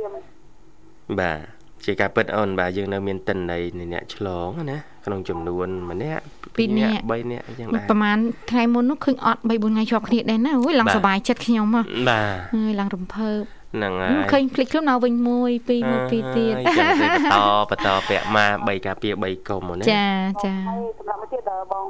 [1.20, 3.62] បាទ ជាការពិតអូនបាទយើងនៅមានតិន័យ
[3.94, 6.24] អ្នកឆ្លងណាក្នុងចំនួនម្នាក់
[6.56, 8.18] 2នាក់3នាក់អញ្ចឹងដែរប្រហែល
[8.52, 13.42] ថ្ងៃមុននោះឃើញអត់3 4ថ្ងៃជាប់គ្នាដែរណាអូយឡើងសុបាយចិត្តខ្ញុំហ៎បាទហើយឡើងរំភើប
[13.76, 17.36] ហ្នឹងហើយឃើញភ្លេចខ្លួនមកវិញមួយពីរមួយពីរទៀតអញ្ចឹងបន្ត
[17.72, 20.08] បន្តពាក់ម៉ា3ការពារ3កុំណាចា
[20.46, 21.88] ចាហើយសម្រាប់ទៀតបង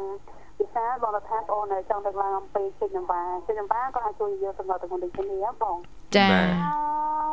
[0.59, 5.77] ពិសាបងរដ្ឋាភិបាលអូនចង់ទៅឡើងអំពីចេញនំបាចេញនំបាក៏អាចជួយយកសម្រាប់ទាំងដូចគ្នាបង
[6.15, 6.29] ចា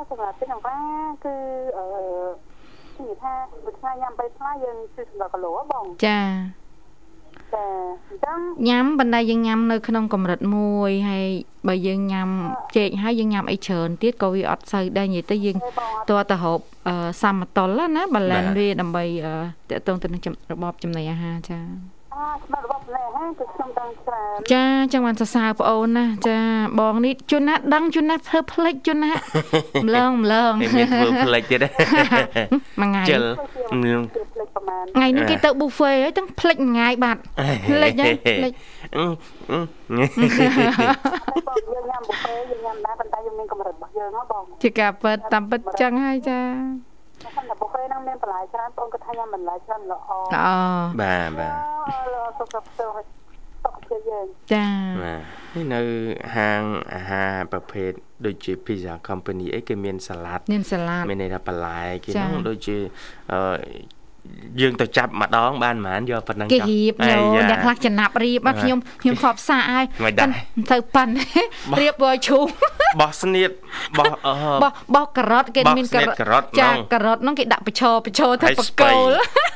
[0.09, 0.77] សម្រាប់ចេញនំបា
[1.25, 1.35] គឺ
[1.79, 1.85] អឺ
[2.99, 3.33] និយាយថា
[3.65, 6.19] មួយថ្ងៃញ៉ាំ3ថ្ងៃយើងគឺសម្រាប់គីឡូបងចា
[7.55, 7.67] ចា
[8.09, 11.27] អញ្ចឹងញ៉ាំបណ្ដៃយើងញ៉ាំនៅក្នុងកម្រិតមួយហើយ
[11.69, 12.29] បើយើងញ៉ាំ
[12.77, 15.57] ចេកហើយយើងញ៉ាំអីច្រើនទៀតក៏វាអត់សូវដែរនិយាយទៅយើង
[16.11, 16.61] តើទៅរក
[17.23, 19.05] សមតុលណាបាឡែនវាដើម្បី
[19.71, 20.21] តកតងទៅនឹង
[20.53, 26.39] របបចំណីអាហារចា សម្រាប់របស់នេះហ្នឹងគឺខ្ញុំដឹងច្រើនចាចឹងបានសរសើរប្អូនណាចា
[26.81, 29.13] បងនេះជួនណាដឹងជួនណាធ្វើផ្លេចជួនណា
[29.87, 31.61] ម្លងម្លងមានធ្វើផ្លេចទៀត
[32.81, 33.23] មួយថ្ងៃជិល
[34.97, 37.21] ថ្ងៃនេះគេទៅ buffet ហើយទាំងផ្លេចមួយថ្ងៃបាត់
[37.69, 38.53] ផ្លេចហ្នឹងផ្លេច
[39.95, 46.41] យើងញ៉ាំ buffet យើងញ៉ាំដែរប៉ុន្តែយើងមានកម្រិតរបស់យើងហ៎បងជាការពិតតាមពិតចឹងហើយចា
[47.25, 50.19] ខ្ញុំតែពេលហ្នឹងមានបន្លែច្រើនបងគាត់ថាខ្ញុំបន្លែច្រើនល្អអូ
[51.01, 51.55] បាទបាទ
[52.39, 52.65] សុខភាព
[53.65, 54.67] សុខភាពយើងចា
[55.03, 55.21] បាទ
[55.55, 55.81] នេះនៅ
[56.37, 56.63] ហាង
[56.95, 57.91] អាហារប្រភេទ
[58.27, 62.77] ដូចជា Pizza Company អីគេមានសាឡាត់មានសាឡាត់មានន័យថាបន្លែគេហ្នឹងដូចជា
[63.33, 63.41] អឺ
[64.61, 69.85] យើងទៅចាប់ម្ដងបានប្រហែលយកប៉ុណ្ណឹងចុះគេរៀបយោអ្នកខ្លះចំណាប់រៀបខ្ញុំខ្ញុំធ្លាប់សាកហើយ
[70.73, 71.09] ទៅប៉ិន
[71.81, 72.39] រៀបវយឈូ
[73.01, 73.51] បោះស្នៀត
[73.99, 74.13] បោះ
[74.63, 79.11] បោះបោះការ៉ុតគេមានការ៉ុតចាការ៉ុតហ្នឹងគេដាក់បិឈរបិឈរទៅបកូល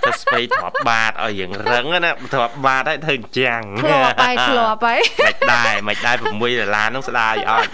[0.07, 7.69] ទៅស្បៃធ្លាប់បាតឲ្យយើងរឹងណាធ្លាប់បាតហើយធ្វើចាំងធ្លាប់ហើយធ្លាប់ហើយមិនដែរមិនដែរ6ដុល្លារហ្នឹងស្ដាយអត់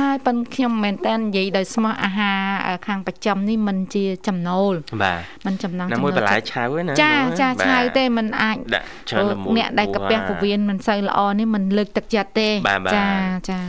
[0.00, 2.40] ហើយប៉ិនខ្ញុំមែនតើនិយាយដោយស្មោះអាហារ
[2.86, 12.49] ខាងប្រចាំនេះមិនជាចំណូលបាទមិនចំងចំណូលមួយបន្លែឆៅណាចាចាឆៅទេมันអាចដាក់ច្រើនល្មមអ្នកដែលកាពះពវៀនមិនសូវល្អនេះมันលើកទឹកចិត្តទេ
[12.95, 13.07] ចា
[13.49, 13.59] ចា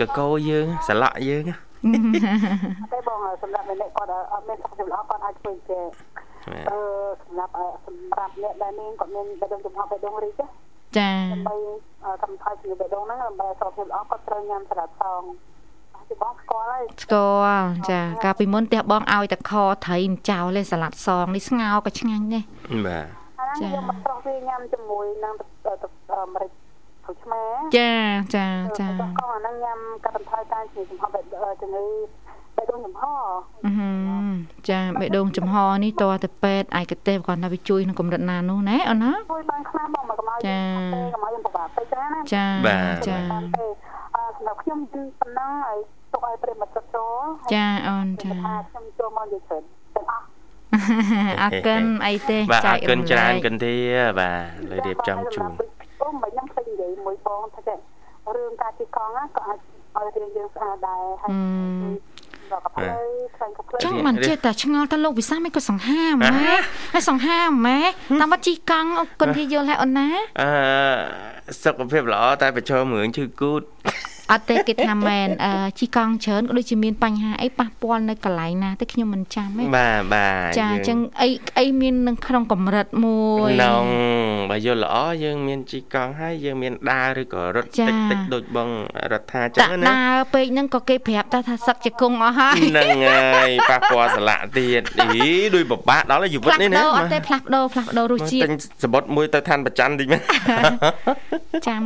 [0.00, 1.44] កកោយើងស្លាក់យើង
[2.92, 5.80] តែបងសម្រាប់អ្នកគាត់អត់មានសុខភាពល្អគាត់អាចធ្វើជា
[6.70, 6.78] អឺ
[7.22, 7.52] សម្រាប់
[7.86, 10.42] សម្រាប់អ្នកដែលមានគាត់មានបេះដូងចំហបេះដូងរីក
[10.98, 11.56] ចាដើម្បី
[12.22, 15.51] កម្មផលជាបេះដូងហ្នឹងដើម្បីសុខភាពល្អគាត់ត្រូវញ៉ាំសារ៉ាត់សងពី
[16.21, 17.25] បងស្គាល់ហើយស្គា
[17.59, 19.51] ល់ចាកាលពីមុនផ្ទះបងឲ្យតែខ
[19.85, 19.97] ត្រី
[20.29, 22.43] ចោលទេសាឡាត់សងនេះស្ងោក៏ឆ្ងាញ់ដែរ
[22.87, 23.07] បាទ
[23.59, 25.77] ចាខ្ញុំមកប្រុសវាញ៉ាំជាមួយនឹងម្រេច
[27.05, 27.43] ក្រូចឆ្មា
[27.77, 27.91] ចា
[28.35, 28.47] ចា
[28.79, 28.87] ចា
[29.19, 31.03] ក៏អាហ្នឹងញ៉ាំកាត់បន្ថយការជំងឺចំហ
[31.61, 31.85] ជំងឺ
[32.57, 33.03] បេះដូងចំហ
[34.69, 40.59] ចាបេះដូងចំហនេះតើទៅពេទ្យឯកទេសគាត់ថាវាជួយក្នុងកម្រិតណានោះណាអូនណាជួយបានខ្លះបងមកកម្ពុជា
[41.13, 42.45] កម្ពុជាពិបាកពេកណាចា
[43.07, 43.92] ចាអឺ
[44.37, 45.77] សម្រាប់ខ្ញុំប៉ុណ្ណឹងឲ្យ
[46.13, 47.15] ទុកឲ្យប្រិមត្តចូល
[47.53, 48.31] ចាអូនចា
[48.69, 49.63] ខ្ញុំចូលមកនិយាយច្រើន
[49.95, 50.25] ទាំងអស់
[51.41, 53.75] អរគុណអីទេចែករំលែកបាទអរគុណច្រើនគន្ធា
[54.19, 55.49] បាទលើរៀបចំជូន
[56.01, 57.61] អូមិនខ្ញុំឃើញនិយាយមួយបងថា
[58.35, 59.57] រឿងការជិះកង់ក៏អាច
[59.95, 62.13] ឲ្យរៀនយើងស្អាតដែរហើយ
[63.83, 66.31] ចឹងមិនចេះតែឆ្ងល់ទៅលោកវិសាមិនក៏សង្ហាម៉ែ
[66.93, 67.79] ហើយសង្ហាម៉ែ
[68.21, 70.09] តាមមកជីកង់អរគុណที่យល់ហើយអូនណា
[70.41, 70.49] អឺ
[71.63, 73.61] សុខភាពល្អតែប្រឈមរឿងឈឺគូត
[74.31, 83.83] អត់ទេគេថាមែនអឺជីកង់ច្រើនក៏ដូចជាមានបញ្ហាអីប៉ះពាល់នៅកន្លែងណាតែខ្ញុំមិនចាំទេបាទបាទចាអញ្ចឹងអីអីមាននៅក្នុងកម្រិតមួយក្នុង
[84.53, 88.69] បើយល់ល្អយើងមានជីកង់ហើយយើងមានដើរឬក៏រត់តិចតិចដូចបង
[89.11, 95.09] រដ្ឋាចឹងណាដើរពេកហ្នឹងក៏គេប្រាប់តែថាសឹកជាគង់អស់ហើយហ្នឹងហើយប៉ះពាល់ស្លាក់ទៀតអី
[95.55, 100.21] ដូចពិបាកដល់ជីវិតនេះណាអត់ទេផ្លាស់ប្ដូរផ្លាស់ប្ដូររសជាតិទិញសបុតមួយទៅឋានប្រច័នតិចមែន
[101.67, 101.81] ចាំ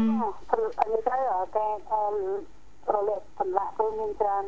[0.81, 1.19] អញ្ចឹង
[1.55, 1.65] គេ
[2.93, 4.43] រលាកសន្លាក់គឺមានច្រើន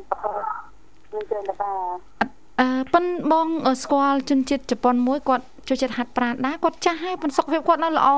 [1.14, 2.19] មានច្រើនតា
[2.60, 3.48] អឺប៉ិនបង
[3.84, 8.10] ស្គាល់ជនជាតិជប៉ុនមួយគាត់ចូលចិត្តហាត់ប្រាណដែរគាត់ចាស់ហើយប៉ុន្តែសុខភាពគាត់នៅល្អ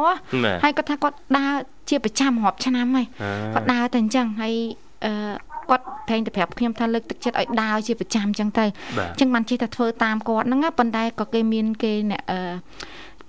[0.64, 1.54] ហើយគាត់ថាគាត់ដើរ
[1.90, 3.08] ជាប្រចាំរាប់ឆ្នាំហើយ
[3.54, 4.54] គាត់ដើរតែអញ្ចឹងហើយ
[5.06, 5.14] អឺ
[5.70, 8.66] គាត់តែងតែប្រាប់ខ្ញុំថាលើកទឹកចិត្តឲ្យដើរជាប្រចាំអញ្ចឹងទៅ
[9.12, 12.40] អញ្ចឹងបានជិះតែធ្វើតាមគាត់ហ្នឹងប៉ុន្តែក៏គេមានគេអ្នកអឺ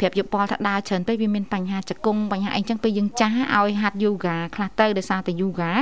[0.00, 5.72] ប្រាប់យោបល់ថាដើរច្រើនពេកវាមានបញ្ហាចង្គង់បញ្ហាអីចឹងពេលយើងចាស់ឲ្យហាត់យូហ្គាខ្លះទៅដោយសារតែយូហ្គា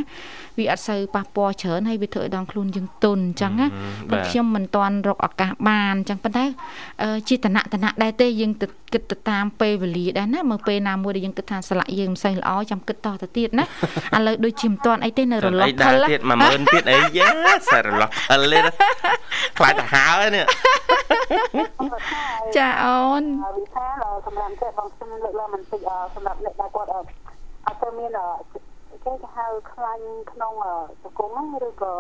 [0.59, 3.67] វាអត់សូវប៉ះពាល់ច្រើនហើយវាធ្វើឲ្យដងខ្លួនយើងទុនអញ្ចឹងណា
[4.11, 6.45] ប៉ុន្តែខ្ញុំមិនទាន់រកឱកាសបានអញ្ចឹងប៉ុន្តែ
[7.29, 13.65] ជាតណៈតណៈដែរទេយើងទៅគិតទៅតាមពេលវេលាដែរណាមើលពេលណាមួយដែលយើងគិតថាស្លាកយើងមិនសូវល្អចាំគិតតទៅទៀតណា
[14.17, 17.29] ឥឡូវដូចជាមិនទាន់អីទេនៅរលាស់ខលទៀត10000ទៀតអីយ៉ា
[17.73, 18.71] សរលាស់ខលទេ
[19.59, 20.45] ខ្លាចទៅហើនេះ
[22.57, 23.23] ចាអូន
[23.59, 25.81] វិសាលសម្រាប់តែបងខ្ញុំលើកឡើងមិនតិច
[26.15, 27.09] សម្រាប់អ្នកដែលគាត់អត់
[27.83, 28.11] ទៅមាន
[29.05, 30.55] គេគេហៅខ្លាញ់ក្នុង
[31.03, 31.93] សង្គមហ្នឹងឬក៏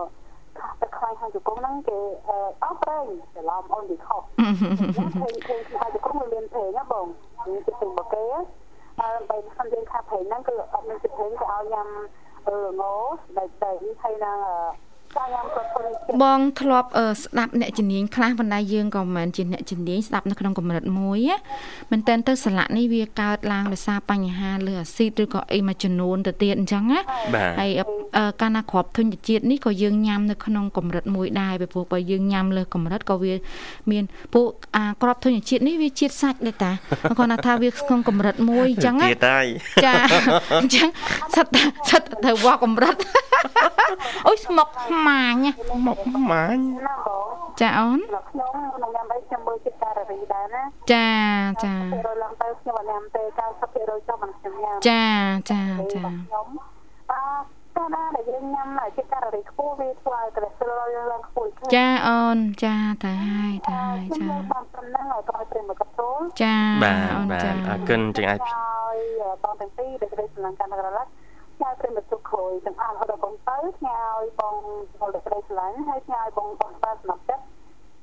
[0.80, 1.98] តែខ្លាញ់ក្នុងសង្គមហ្នឹងគេ
[2.62, 4.22] អស់ប្រេងច្រឡំអូនទីខុស
[5.20, 7.06] ភេងភេងក្នុងសង្គមមានភេងណាបង
[7.48, 8.26] មានចិត្តបកេ
[9.00, 11.88] អើបើខាងយើងខាភេងហ្នឹងគឺអត់មានចិត្តភេងគេឲ្យញ៉ាំ
[12.48, 12.94] អឺងោ
[13.38, 13.70] ដែលតែ
[14.02, 14.38] ហើយនឹង
[16.22, 16.88] បងធ្លាប់
[17.22, 21.20] ស្ដាប់អ្នកជំនាញខ្លះប៉ុន្តែយើងក៏មិនមែនជាអ្នកជំនាញស្ដាប់នៅក្នុងកម្រិតមួយ
[21.90, 27.00] មែនតើទៅស្លាក់នេះវាកើតឡើងដោយសារបញ្ហាលើអាស៊ីតឬក៏អីមួយចំនួនទៅទៀតអញ្ចឹងណា
[27.60, 27.70] ហើយ
[28.40, 33.34] កាលណាគ្រាប់ធញ្ញជាតិនេះក៏យើងញ៉ាំនៅក្នុងកម្រិតមួយដែរពីព្រោះបើយើងញ៉ាំលើកម្រិតក៏វា
[33.90, 36.72] មានពួកអាគ្រាប់ធញ្ញជាតិនេះវាជាតិសាច់ដែរតា
[37.18, 39.08] គាត់ថាវាក្នុងកម្រិតមួយអញ្ចឹងណា
[39.84, 39.94] ចា
[40.60, 40.88] អញ្ចឹង
[41.34, 41.46] សិត
[41.90, 42.96] សិតទៅវោះកម្រិត
[44.28, 45.34] អូយស្មុកស្មាម៉ាញ
[45.86, 45.98] មក
[46.30, 46.58] ម៉ាញ
[47.60, 47.98] ចាអូន
[48.30, 51.10] ខ្ញុំខ្ញុំញ៉ាំអីខ្ញុំមើលចិត្តការរីដែរណាចា
[51.64, 51.74] ចា
[52.06, 53.22] ទៅឡើងទៅខ្ញុំញ៉ាំទៅ
[53.64, 55.04] 90%ចុះមិនខ្ញុំញ៉ាំចា
[55.50, 55.62] ចា
[55.94, 56.46] ចាខ្ញុំ
[57.10, 57.44] បាទ
[57.76, 68.96] តែណាដែលយើងញ៉ាំចិត្តការរីខ្ពស់វាធ្វើឲ្យ cholesterol យើងឡើងខ្ពស់ចាអូនចាតាហើយតាហើយចាបាទប៉ុណ្ណឹងឲ្យក្រោយព្រមកតូលចាបាទអូនចាអរគុណចឹងអាចហើយ
[69.42, 71.10] បងទាំងពីរដែលស្រីសំឡងកាន់រឡាក់
[71.80, 74.56] ព្រមទុកក្រួយទាំងអស់ដល់បងទៅផ្ញើឲ្យបង
[74.98, 77.44] ពលក្តីស្រឡាញ់ហើយផ្ញើឲ្យបងបងស្បាស្នាប់ចិត្ត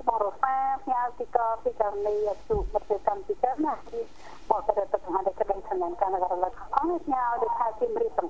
[0.08, 2.16] បងរសាផ្ញើពីកពីករណី
[2.48, 4.00] ជួបមិត្តកម្មពីកើតណាពី
[4.50, 8.30] បកទៅទៅខាងដែលក្តីស្រឡាញ់កាន់រលឹកអស់ផ្ញើឲ្យទៅខែពីរៀបទាំង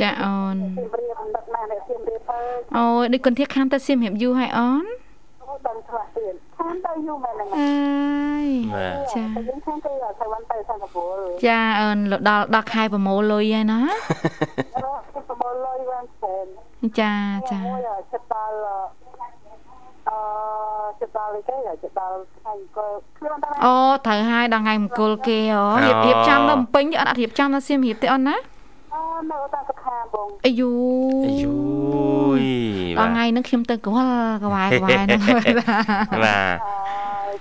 [0.00, 2.38] ចាអូនពីរៀបដឹកណាស់ដែលពីរៀបទៅ
[2.76, 4.84] អូយដូចគុនធាខានទៅសៀមរៀបយូរហើយអូន
[5.66, 8.48] ដល់ខ្លះទៀតខានទៅយូរមែនហ្នឹងអើយ
[9.14, 13.80] ចាយើងខានទៅទៅវ៉ាន់ទៅសិង្ហបុរីចាអូនដល់ដល់ខែប្រមូលលុយហើយណា
[15.28, 16.44] ប្រមូលលុយវ៉ាន់ផ្សេង
[17.00, 17.14] ចា
[17.50, 17.58] ចា
[18.12, 18.56] ចិត្តដល់
[20.08, 20.18] អឺ
[21.00, 28.36] ចិត្តដល់គេចិត្តដល់ថ្ងៃអង្គលខ្លួនដល់អូត្រូវហើយដល់ថ្ងៃមង្គលគេអូរៀបរៀបចំនៅភ្នំពេញអត់អត់រៀបចំនៅសៀមរាបទេអូនណា
[29.30, 30.72] នៅតាមសុខាបងអាយូ
[31.26, 31.56] អាយូ
[32.40, 32.42] យ
[32.98, 36.56] ដល់ថ្ងៃហ្នឹងខ្ញុំទៅកវល់កវ៉ែកវ៉ែហ្នឹងបាទ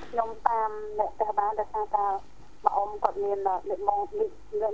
[0.05, 4.07] ខ្ញុំតាមអ្នកផ្ទះបានដោយសារតាមកអ៊ំគាត់មានអ្នកមក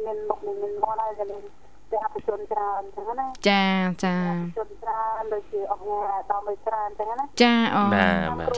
[0.05, 1.43] មានមុខមានមកហើយតែមាន
[1.91, 3.63] តែអភិជនច្រើនអញ្ចឹងណាចា
[4.03, 4.15] ចា
[4.57, 7.81] ជនច្រើនដូចជាអង្គការដល់មួយច្រើនអញ្ចឹងណាចាអូ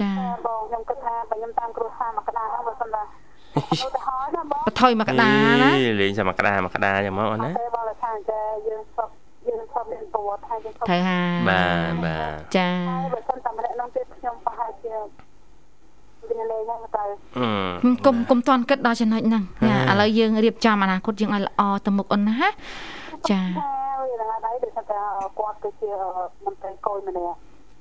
[0.02, 0.12] ចា
[0.46, 3.04] បងខ្ញុំគិតថាបើខ្ញុំតាមគ្រួសារមកក្តារហ្នឹងបើសិនថាឧទាហរណ៍ណា
[3.56, 9.10] បងបថុយមកក្តារណាលេងចាំមកក្តារមកក្តារយ៉ាងមកអូនណាទេបងថាតែយើងសព
[9.48, 12.70] យើងសពមានប្រវត្តិថាយើងសពត្រូវហាបាទបាទចា
[13.14, 14.94] បើសិនតែម្នាក់នោះទៀតខ្ញុំប្រហែលជា
[16.30, 17.04] វាលេងហ្នឹងទៅ
[18.06, 22.38] គុំគុំតន់គិតដល់ចំណុចហ្នឹងចាឥឡូវយើងរៀបចំអនាគតយើងឲ្យល្អទៅមុខអូនណា
[23.30, 23.42] ចា
[24.02, 24.84] វាដល់ហើយដូចថា
[25.40, 25.92] គាត់គឺជា
[26.46, 27.36] មន្ត្រីកូនម្នាក់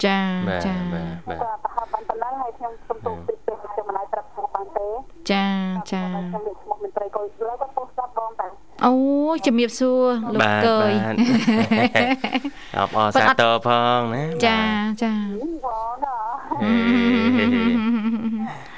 [0.05, 0.19] ចា
[0.67, 3.72] ចាបាទបាទប្រហែលបានប៉ុណ្ណឹងហើយខ្ញុំសុំទូពីពេលខ្ញុំមិនអាចប្រាប់ឈ្មោះបាន
[4.83, 4.91] ទេ
[5.33, 5.47] ចា
[5.93, 8.47] ចាខ្ញុំនិយាយឈ្មោះមន្ត្រីកុយលើក៏ពោះស្ដាប់បងតា
[8.85, 8.93] អូ
[9.47, 10.93] ជំរាបសួរលោកកយ
[12.77, 14.61] អបអរសាទរផងណាចា
[15.03, 15.15] ចា
[15.65, 16.17] បងណា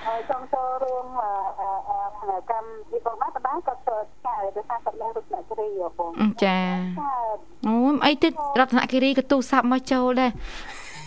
[0.07, 1.07] ហើយចង់ចូលរួម
[2.51, 6.13] កម្មវិធីបងបានបានក៏ចូលឆ្ងាយដោយសារគាត់មានរតនគិរីបង
[6.45, 6.59] ចា
[7.67, 7.75] អូ
[8.07, 10.31] អីទៀតរតនគិរីក៏ទូរស័ព្ទមកចូលដែរ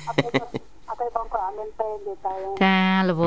[0.07, 3.21] អត់ទេ អត់ទេបងក៏អត់មានពេលនិយាយទៅចាលវ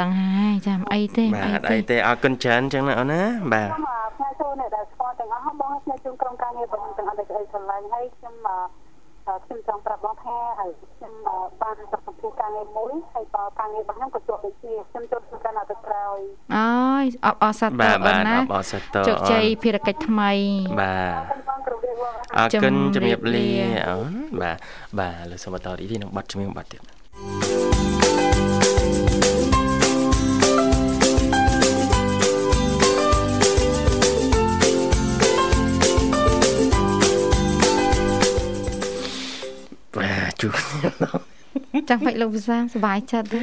[0.00, 3.22] ដឹងហើយចាំអីទេអីទេអីទេអរគុណច្រើនចឹងណាអូនណា
[3.52, 8.34] បាទខ្ញុំផ្នែកចូលនេះដែលស្គាល់ទាំងអស់បងផ្នែកជូនក្រុមការងារបងទាំងអស់ដែលក្តីស្រឡាញ់ហើយខ្ញុំ
[9.44, 11.12] ខ្ញុំចង់ប្រាប់បងថាហើយខ្ញុំ
[11.62, 16.18] បានប្រកបការងារមួយហើយបើការងាររបស់ខ្ញុំក៏ជាប់ដូចគ្នាខ្ញុំចូលធ្វើការនៅទៅក្រោយ
[16.56, 20.32] អើយអបអរសាទរអូនណាអបអរសាទរជោគជ័យភារកិច្ចថ្មី
[20.80, 21.14] បាទ
[22.38, 23.48] អរគុណជំរាបលា
[23.88, 24.56] អូនបាទ
[24.98, 26.82] បាទលើសូមបន្តរីទីនឹងបាត់ជំនាញបាត់ទៀត
[40.42, 40.54] ជួប
[41.88, 43.38] ចាំបាច់លោកវិសាសុបាយចិត្តទេ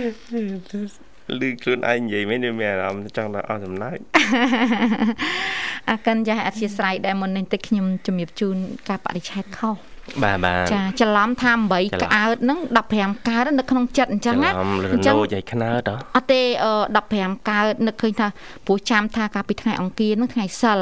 [1.48, 3.98] ឮខ្លួនឯងនិយាយមិនមានអារម្មណ៍ចង់ដល់អស់សំណើច
[5.90, 8.58] អាកិនចាស់អធិស្ឋានដែលមុននេះតិចខ្ញុំជំរាបជូន
[8.90, 9.76] ការបរិច្ឆេទខុស
[10.24, 12.60] បាទបាទចាច្រឡំថា8ក្អើតហ្នឹង
[12.94, 14.52] 15កើតនៅក្នុងចិត្តអញ្ចឹងណា
[14.94, 16.42] អញ្ចឹងលោចឲ្យខ្នើតអត់ទេ
[16.96, 18.28] 15កើតនឹកឃើញថា
[18.66, 20.80] ព្រោះចាំថាកាលពីថ្ងៃអង្គារហ្នឹងថ្ងៃសិល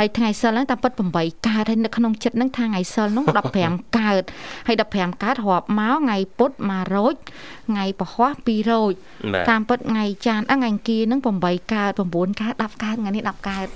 [0.00, 3.26] ហើយថ្ងៃសិលហ្នឹងតាមពិត8កើតហើយនៅក្នុងចិត្តហ្នឹងថាថ្ងៃសិលហ្នឹង
[3.60, 4.22] 15កើត
[4.66, 7.14] ហើយ15កើតរាប់មកថ្ងៃពុធ1រោច
[7.68, 8.92] ថ្ងៃពហុ2រោច
[9.50, 13.66] តាមពិតថ្ងៃច័ន្ទថ្ងៃអង្គារហ្នឹង8កើត9កើត10កើតថ្ងៃនេះ10កើត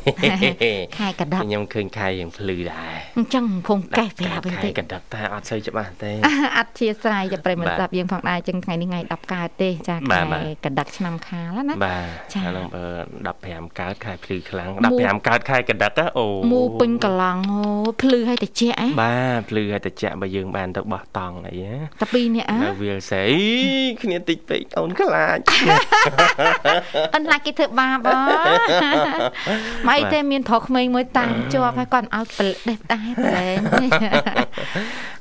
[0.99, 6.13] ខែកដាប់ខ្ញុំឃើញខែយ៉ាងភ្លឺដែរអញ្ចឹងគង់កេះប្រាប់វិញតិចកណ្ដឹកតែអត់សូវច្បាស់ទេ
[6.59, 10.21] អត់ជាស្រ័យចាំប្រិមត្តស្ដាប់យើងផងដែរចឹងថ្ងៃនេះថ្ងៃ10កើតទេចាខែ
[10.65, 12.85] កណ្ដឹកឆ្នាំខាលណាបាទចាហ្នឹងបើ
[13.31, 17.63] 15កើតខែភ្លឺខ្លាំង15កើតខែកណ្ដឹកអូមូពេញកឡង់អូ
[18.03, 23.27] ភ្លឺឲ្យតិចអីបាទភ្លឺឲ្យតិចបើយើងបានទៅបោះតង់អីណាតែពីរនាក់អើនៅវាលស្រី
[24.03, 25.39] គ្នាតិចពេកអូនខ្លាច
[27.15, 28.11] អនឡាគេធ្វើបាបអ
[29.89, 33.57] មកអីទេមានប្រុសក្មេងមួយតាមជាប់ហើយគាត់ឲ្យប្រដេះដែរប្រឡែង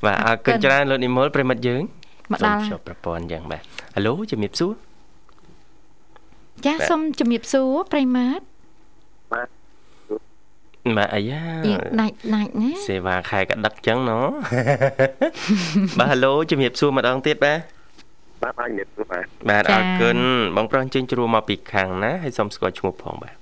[0.06, 1.82] បាទអរគុណច្រើនលោកនិមលប្រិមិត្តយើង
[2.32, 3.64] មកដល់ជួបប្រព័ន្ធយ៉ាងបាទ
[3.96, 4.00] ហៅ
[4.32, 4.74] ជំរាបសួរ
[6.66, 8.44] ចាសូមជំរាបសួរប្រិមិត្ត
[9.34, 9.48] បាទ
[10.98, 11.42] បាទអាយ៉ា
[12.02, 14.12] ដាច់ដាច់ណាសេវាខែកដឹកចឹងណ
[16.00, 17.60] បាទហៅជំរាបសួរម្ដងទៀតបាទ
[18.44, 20.18] បាទបាទជំរាបសួរបាទបាទអរគុណ
[20.56, 23.36] បងប្រុសជិញជ្រួមកពីខាងណាហើយសូមស្គាល់ឈ្មោះផងបាទ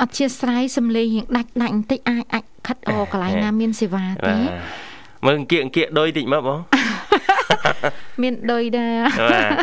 [0.00, 4.36] អត់ជាស្រ័យសំលេងរៀងដាច់ដាច់បន្តិចអាចអាចខិតអូកន្លែងណាមានសេវាទេ
[5.24, 6.60] មើលអង្គៀកអង្គៀកដុយតិចមើលបង
[8.22, 8.98] មានដុយដែរ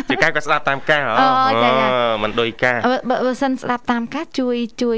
[0.10, 1.28] ជាការក៏ស្ដាប់តាមការអូ
[1.64, 1.90] ចាចា
[2.24, 2.78] មិនដុយការ
[3.10, 4.98] បើសិនស្ដាប់តាមការជួយជួយ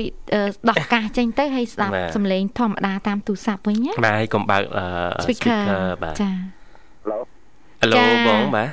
[0.70, 4.64] ដោះកាសចេញទៅហើយស្ដាប់សំឡេងធម្មតាតាមទូរស័ព្ទវិញណាបាទហើយកុំបើក
[5.24, 5.62] speaker
[6.04, 6.32] បាទចា
[7.12, 7.18] ឡូ
[7.92, 8.70] ឡូបងបាទ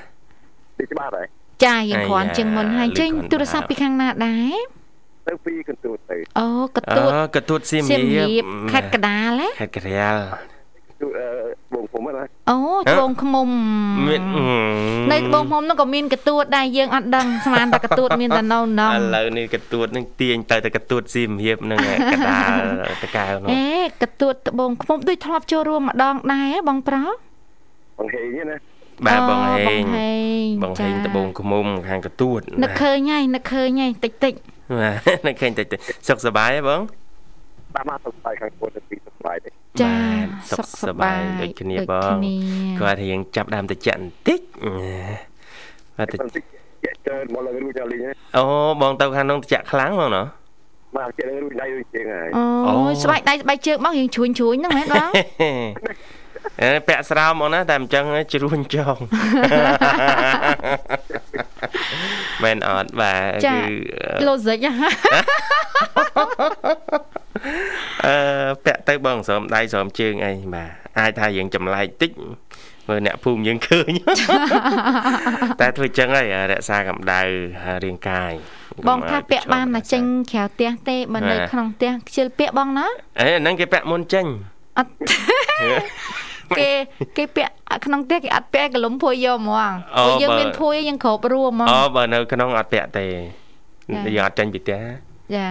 [0.79, 1.27] ទីច្បាស់ហើយ
[1.65, 4.82] ចាយើងគ្រាន់ជាងមុនហើយចេញទូរស័ព្ទពីខាងណាដែរ
[5.29, 10.17] ទៅពីកន្ទួតទៅអូកន្ទួតកន្ទួតសៀមរាបខេត្តកដាលហ៎ខេត្តករាល
[11.73, 12.59] បងខ្ញុំណាអូ
[12.91, 13.49] ត្បូងឃ្មុំ
[14.07, 14.23] មាន
[15.13, 21.79] នៅត្បូងឃ្មុំនោះក៏មានកទួតដែរយើងអត់ដឹងស្មានតែកទួតមានតែនៅណងឥឡូវនេះកទួតនឹងទាញទៅតែកទួតសៀមរាបនឹង
[22.13, 23.67] កដាលតកៅនោះអេ
[24.03, 27.13] កទួតត្បូងឃ្មុំដូចធ្លាប់ចូលរួមម្ដងដែរបងប្រុស
[27.99, 28.57] បងហេងណា
[29.07, 29.83] បាទបងហេង
[30.63, 34.35] បងហេងត្បូងឃ្មុំខាងកទួតនឹកឃើញហើយនឹកឃើញហើយតិចតិច
[34.81, 36.81] បាទនឹកឃើញតិចតិចសុខសប្បាយហ៎បង
[37.75, 39.51] បាទមកសុខសប្បាយខាងខ្លួនទៅពីសុខសប្បាយទេ
[39.83, 39.95] ចា
[40.51, 42.17] សុខសប្បាយដូចគ្នាបង
[42.81, 44.41] គាត់រៀងចាប់ដើមតិចបន្តិច
[45.97, 46.19] បាទតិច
[47.07, 48.03] ច្រើនមកឡើងរួចដល់លីង
[48.37, 48.45] អូ
[48.81, 50.27] បងទៅខាងនោះតិចខ្លាំងបងណោះ
[50.97, 52.29] បាទជិះរួចដៃរួចជាងហើយ
[52.69, 55.11] អូស្បែកដៃស្បែកជើងមករៀងជ្រួញជ្រួញហ្នឹងមែនបង
[56.89, 58.97] ពាក់ស្រោមមកណាតែអញ្ចឹងជ្រួញចង
[62.43, 64.67] មែនអត់បាទគឺឡូសិក
[68.07, 68.15] អឺ
[68.65, 72.11] ពាក់ទៅបងស្រោមដៃស្រោមជើងអីបាទអាចថាយើងចម្លែកតិច
[72.89, 73.93] មើលអ្នកភូមិយើងឃើញ
[75.61, 77.21] តែធ្វើចឹងហើយរក្សាកម្ដៅ
[77.85, 78.33] រាងកាយ
[78.89, 80.03] បងថាពាក់បានតែចេញ
[80.33, 82.87] ក្រៅផ្ទះទេបើនៅក្នុងផ្ទះខ្ជិលពាក់បងណា
[83.21, 84.27] អេហ្នឹងគេពាក់មុនចេញ
[84.79, 84.93] អត់
[86.59, 86.71] គេ
[87.17, 87.53] គេពាក់
[87.85, 93.07] ក្នុងផ្ទះគេអត់ពាក់កលុំភួយយកហ្មងព្រោះយើងមានភួយយើងគ្របរួមហ្មងអូបើនៅក្នុងអត់ពាក់ទេ
[94.17, 94.81] យើងអត់ចេញពីផ្ទះ
[95.35, 95.47] ចា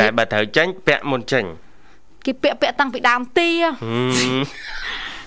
[0.00, 1.44] តែបើត្រូវចេញពាក់មុនចេញ
[2.26, 3.50] គេពាក់ពាក់តាំងពីដើមទី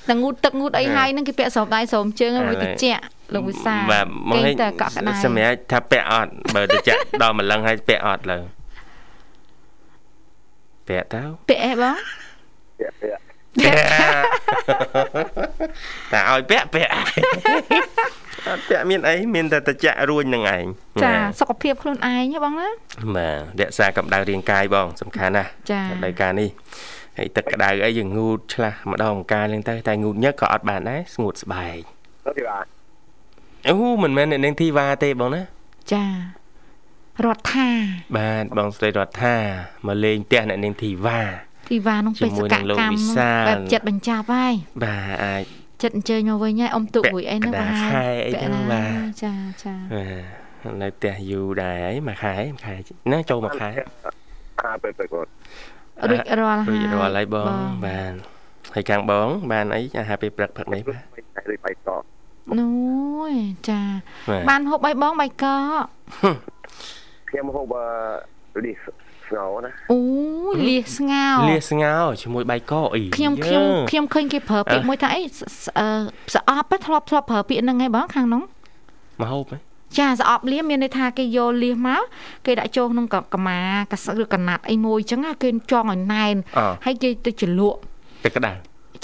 [0.08, 2.86] តែងូតទឹកងូតអីហើយហ្នឹងគេពាក់ស្រោមដៃស្រោមជើងវាតិច
[3.34, 6.90] លោកវិសាបាទមកឲ្យតែកក់ក្ដៅសម្រាប់ថាពាក់អត់បើតិច
[7.22, 8.40] ដល់ម្លឹងហើយពាក់អត់លើ
[10.88, 11.96] ពាក់ទៅពាក់អីបង
[12.80, 13.17] ពាក់ពាក់
[16.14, 20.66] តែឲ្យពាក់ពាក់អត់ពាក់មានអីមានតែតចាក់រួញនឹងឯង
[21.04, 22.70] ចាសុខភាពខ្លួនឯងបងណា
[23.16, 25.50] បាទរក្សាកម្ដៅរាងកាយបង សំខាន់ណាស់
[26.06, 26.50] ដោយការនេះ
[27.18, 31.78] ហើយទឹកក្ដៅអីយើងងូតឆ្លាស់ម្ដងកាលហ្នឹងទៅតែងូតញឹកក៏អត់បានដែរស្ងួតស្បែក
[32.26, 32.58] បធីវ៉ា
[33.68, 35.42] អូមិនមែនអ្នកនាងធីវ៉ាទេបងណា
[35.94, 36.06] ចា
[37.26, 37.70] រដ្ឋា
[38.18, 39.36] បាទបងស្រីរដ្ឋា
[39.88, 41.22] មកលេងផ្ទះអ្នកនាងធីវ៉ា
[41.70, 43.10] ធីវ៉ានោះបេសកកម្ម
[43.48, 44.54] បែបចិត្តបញ្ចប់ហើយ
[44.84, 45.44] បាទអាច
[45.84, 48.92] ចិត្តអញ្ជើញមកវិញហើយអ៊ំទុកមួយអីហ្នឹងបាទខែអីហ្នឹងបាទ
[49.24, 52.76] ចាចាបាទនៅផ្ទះយូរដែរហើយមួយខែមួយខែ
[53.14, 53.70] ណាចូលមួយខែ
[54.64, 55.30] អាពេលទៅគាត់
[56.10, 57.48] រួចរាល់ហើយរួចរាល់ហើយបង
[57.86, 58.14] បាទ
[58.76, 61.02] ហើយខាងបង បានអីអាហារពេលព្រឹកព្រឹកនេះបាទ
[61.50, 62.04] រួចបាយកក
[62.60, 62.70] នូ
[63.32, 63.34] យ
[63.70, 63.82] ចា
[64.50, 65.84] បានហូបអីបងបាយកក
[67.30, 67.76] ខ្ញុំហូប
[68.66, 68.86] លីស
[69.28, 70.00] ស្ងោណាអូ
[70.68, 75.24] លៀសស្ងោលៀសស្ងោជាមួយបាយកអីខ្ញុំខ្ញុំខ្ញុំឃើញគេប្រើពាក្យមួយថាអី
[76.36, 78.42] ស្អប់ធ្លាប់ធ្លាប់ប្រើពាក្យហ្នឹងឯងបងខាងនោះ
[79.22, 79.58] មកហូបហ៎
[79.98, 82.02] ចាស្អប់លៀសមានន័យថាគេយកលៀសមក
[82.46, 83.60] គេដាក់ចូលក្នុងកម៉ា
[83.92, 86.36] កសឬកណាត់អីមួយអញ្ចឹងគេចង់ឲ្យណែន
[86.86, 87.80] ហើយគេទៅជ្រលក់
[88.26, 88.52] ទឹកក្តៅ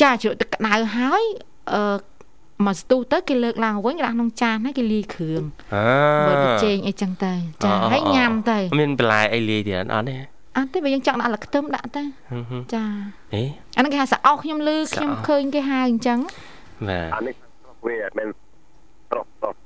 [0.02, 1.24] ចាជ្រលក់ទឹកក្តៅហើយ
[1.74, 1.98] អឺ
[2.68, 5.44] មកស្ទុះទៅគេលើកឡើងវិញដាក់ក្នុងចានហើយគេលាយគ្រឿង
[5.76, 5.86] អឺ
[6.28, 7.34] បើទៅចេងអីចឹងទៅ
[7.66, 10.16] ចាហើយញ៉ាំទៅមានបន្លែអីលាយទៀតអត់ទេ
[10.58, 12.04] អត់ទេបើយើងចង់ដាក់លខ្ទឹមដាក់ទៅ
[12.74, 12.84] ចា
[13.34, 13.44] អេ
[13.78, 16.20] អានេះគេហៅស្អោខ្ញុំលឺខ្ញុំឃើញគេហៅអញ្ចឹង
[16.88, 17.36] បាទអានេះ
[17.86, 18.28] វាមិន
[19.12, 19.58] ត្រប់ត្រប់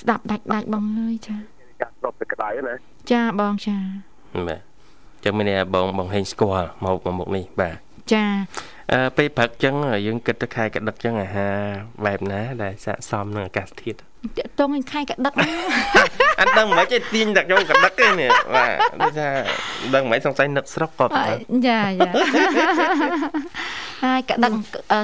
[0.00, 1.36] ស្ដាប់ដាច់ដាច់បងលឺចា
[1.80, 2.74] ចាត្រប់ទៅក្តៅណា
[3.12, 3.76] ចាបងចា
[4.48, 4.60] បាទ
[5.24, 7.76] ចឹងមានបងបងហេងស្គាល់មកមកមុខនេះបាទ
[8.12, 8.73] ចាអឺ
[9.16, 9.74] ពេលព្រឹកចឹង
[10.06, 11.56] យើងគិតទៅខែកដឹកចឹងអាហារ
[12.04, 13.98] បែបណា ដែលស័កសមនឹងអាកាសធាតុ
[14.60, 15.34] តងខែកដឹក
[16.40, 18.70] អត់ដឹងមិនទេទាញដាក់ចូលកដឹកទេនេះបាទ
[19.00, 19.28] ដូចថា
[19.94, 21.24] ដឹងមិនសង្ស័យនឹកស្រុកក៏ចា
[21.68, 21.80] ចា
[24.04, 24.52] ហើយកដឹក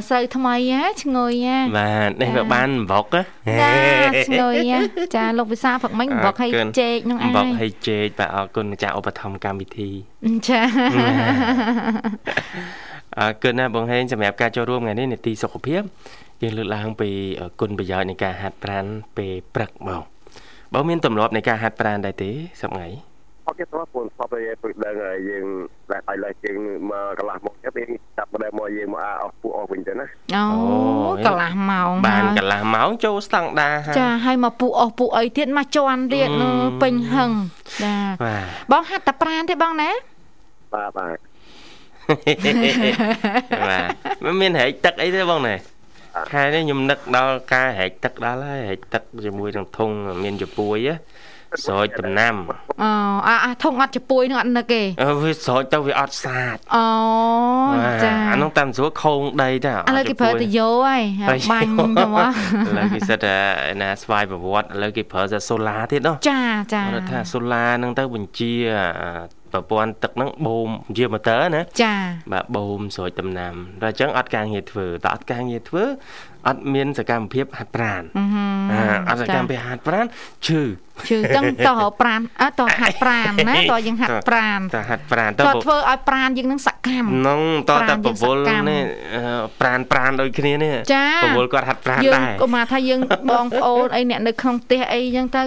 [0.08, 3.22] ស្រូវថ្មីហ៎ឈ្ងុយហ៎បាទនេះវាបានវុកចា
[4.26, 4.56] ឈ្ងុយ
[5.16, 9.90] ចាលោកវិសាផឹកមិញវុកឲ្យចេកនឹងឯងវុកឲ្យចេកបាទអរគុណម្ចាស់ឧបត្ថម្ភកម្មវិធី
[10.48, 10.60] ចា
[10.92, 10.98] អ
[12.86, 12.89] រ
[13.42, 15.82] គុណណាបងហេងសម្រាប់ការចូលរួមថ្ងៃនេះនីតិសុខភាព
[16.42, 17.10] យើងលើកឡើងពី
[17.60, 18.84] គុណប្រយោជន៍នៃការហាត់ប្រាណ
[19.16, 20.02] ពេលព្រឹកបង
[20.72, 22.30] បងមានទម្លាប់នៃការហាត់ប្រាណដែរទេ
[22.62, 22.86] សប្ងៃ
[23.46, 24.94] អត់ទេព្រោះពលស្បទៅព្រឹកដឹង
[25.28, 25.46] យើង
[25.90, 26.56] តែតែលេខជាង
[26.90, 30.44] មកកន្លះម៉ោងទៀតយើងចាប់ដើមមកយើងមកអស់ពួកអស់វិញទៅណាអូ
[31.26, 36.30] កន្លះម៉ោងបានកន្លះម៉ោងចូលស្តង់ដាចាហើយមកពួកអស់ពួកអីទៀតមកជន់ទៀត
[36.82, 37.30] ពេញហឹង
[37.82, 37.94] ចា
[38.72, 39.90] បងហាត់តែប្រាណទេបងណា
[40.74, 41.29] បាទបាទ
[43.68, 43.78] បា
[44.32, 45.54] ទមានហែកទឹកអីទេបងណែ
[46.32, 49.90] ខែនេះខ្ញុំនឹកដល់ការហែកទឹកដល់ហើយហែកទឹកជាមួយនឹងធុង
[50.22, 50.78] មានជពួយ
[51.64, 52.34] ស្រោចដំណាំ
[52.82, 52.90] អូ
[53.44, 56.86] អាធុងអត់ជពួយនឹងអត់នឹកទេអឺវាស្រោចទៅវាអត់សាតអូ
[58.04, 62.28] ចាអានោះតាមស្រួលខោងដីតាឥឡូវគេប្រើទៅយោហើយបាញ់ទៅមក
[62.68, 63.36] ឥឡូវគេសិតតែ
[63.82, 66.42] ណាស្វ័យប្រវត្តិឥឡូវគេប្រើតែសូឡាទៀតនោះចា
[66.74, 68.52] ចាគាត់ថាសូឡានឹងទៅបញ្ជា
[69.52, 71.94] ប្រព័ន្ធទឹកហ្នឹងបូមជាម៉ូទ័រណាចា
[72.32, 75.84] បាទបូមស្រួយដំណាំដល់អញ្ចឹងអត់ការងារធ្វើតើអត់ការងារធ្វើ
[76.48, 78.02] អត់មានសកម្មភាពហាត់ប្រាណ
[79.08, 80.06] អត់សកម្មភាពហាត់ប្រាណ
[80.46, 80.60] ឈឺ
[81.08, 88.38] ឈឺចឹងតោះប្រាណអត់តោះហាត់ប្រាណណាតោះយើងហាត់ប្រាណតោះហាត់ប្រាណតោះធ្វើឲ្យប្រាណយើងនឹងសកម្មនឹងតោះតែបវល
[88.70, 88.82] នេះ
[89.60, 90.74] ប្រាណប្រាណដូចគ្នានេះ
[91.24, 95.42] បវលគាត់ហាត់ប្រាណដែរយើងក៏មកថាយើងបងប្អូនអីអ្នកនៅក្នុងផ្ទះអីចឹងទៅ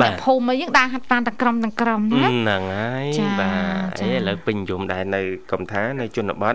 [0.00, 3.06] បាទភូមិអីយើងដើរហាត់ប្រាណទាំងក្រុមទាំងក្រុមណាហ្នឹងហើយ
[3.40, 3.52] បា
[3.98, 5.20] ទអីឥឡូវពេញនិយមដែរនៅ
[5.52, 6.54] កំថានៅជនបទ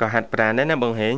[0.00, 1.16] ក៏ហាត់ប្រាណដែរណាបងហេង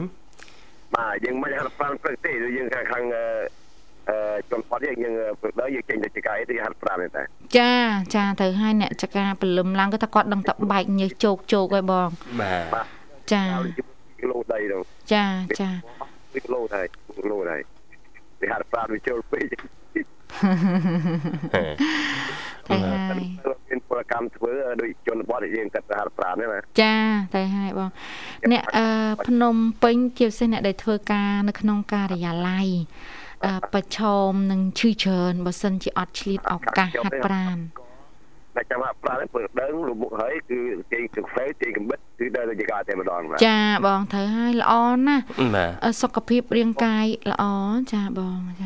[0.97, 7.23] បាទយើងមិនហាត់ប្រាណព្រឹកទេយើងខាងខាងអឺជនបទយើងយើងព្រឹកដល់យើងចេញទៅចកាយទៅហាត់ប្រាណទេ
[7.59, 7.73] ចា
[8.15, 12.09] ចាទៅឲ្យអ្នកចកាពលឹមឡើងក៏ថាគាត់ដឹងតែបែកញើសជោកជោកហើយបង
[12.75, 12.87] បាទ
[13.33, 13.43] ចា
[14.21, 14.79] គីឡូដីទៅ
[15.13, 15.25] ចា
[15.61, 15.71] ចា
[16.35, 16.85] គីឡូដែរ
[17.17, 17.61] គីឡូដែរ
[18.41, 19.45] វាហាត់ប្រាណវាចូលពេក
[22.69, 23.21] តែហើយ
[23.69, 26.97] មានពលកម្មធ្វើដូចជនបទយើងកាត់ហាត់ប្រាណទេណាចា
[27.35, 27.91] តែហើយបង
[28.53, 28.87] អ្នកអឺ
[29.27, 32.69] ភ្នំពេញជាពិសេសអ្នកដែលធ្វើការនៅក្នុងការិយាល័យ
[33.73, 37.59] ប្រឈមនឹងឈឺច្រើនបើសិនជាអត់ឆ្លៀតឱកាសហាត់ប្រាណ
[38.57, 40.59] តែចាំហាត់ប្រាណព្រឹកដឹងលុបមុខហើយគឺ
[40.93, 44.73] ចេញទឹកហ្វេចេញកំបិតគឺដើរទៅចកាតែម្ដងចាបងត្រូវហើយល្អ
[45.07, 45.23] ណាស់
[46.01, 47.45] សុខភាពរាងកាយល្អ
[47.93, 48.65] ចាបងច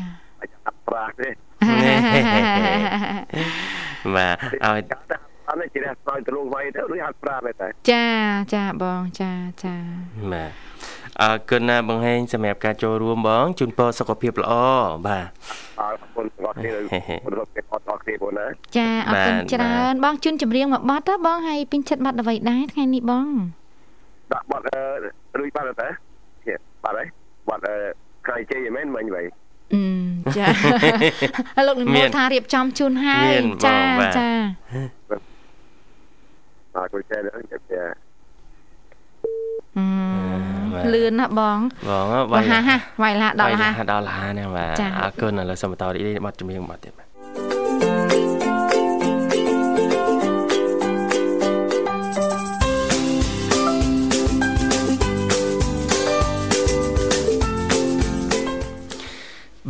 [4.15, 4.83] បាទឲ្យ
[5.49, 8.07] អត់ជារះស្អយទៅលោកវាយទៅដូចហាត់ប្រាណតែចា
[8.53, 9.31] ចាបងចា
[9.63, 9.75] ចា
[10.31, 10.51] បាទ
[11.21, 14.53] អរគុណណាបងហេងសម្រាប់ការចូលរួមបងជូនពរសុខភាពល្អ
[15.07, 15.27] បាទ
[15.81, 18.47] អរគុណបងគ្នារត់គេអត់អរគ្នាបងណា
[18.77, 23.27] ចាអរគុណច្រើនបងជូនចម្រៀងមួយបទទៅបងហើយពេញចិត្តបាត់អ្វីដែរថ្ងៃនេះបង
[24.33, 24.65] ដាក់បាត់
[25.39, 25.89] រួចបាត់តែ
[26.83, 27.07] បាត់ហើយ
[27.49, 27.61] បាត់
[28.27, 29.25] ក្រៃជ័យមែនមិញវិញ
[29.73, 29.81] អឺ
[30.37, 30.45] ចា
[31.67, 33.33] លោកនិមលថារៀបចំជូនហើយ
[33.65, 33.79] ចា
[34.17, 34.29] ចា
[36.75, 37.83] អរគុណច្រើនចា
[39.77, 41.59] អឺលឿនណាបង
[41.89, 46.93] បងវាយហាហាវាយឡាដល់ហាដល់ហាហ្នឹងបាទអរគុណឥឡូវសូមបន្តរីករាយបទចម្រៀងបទទៀត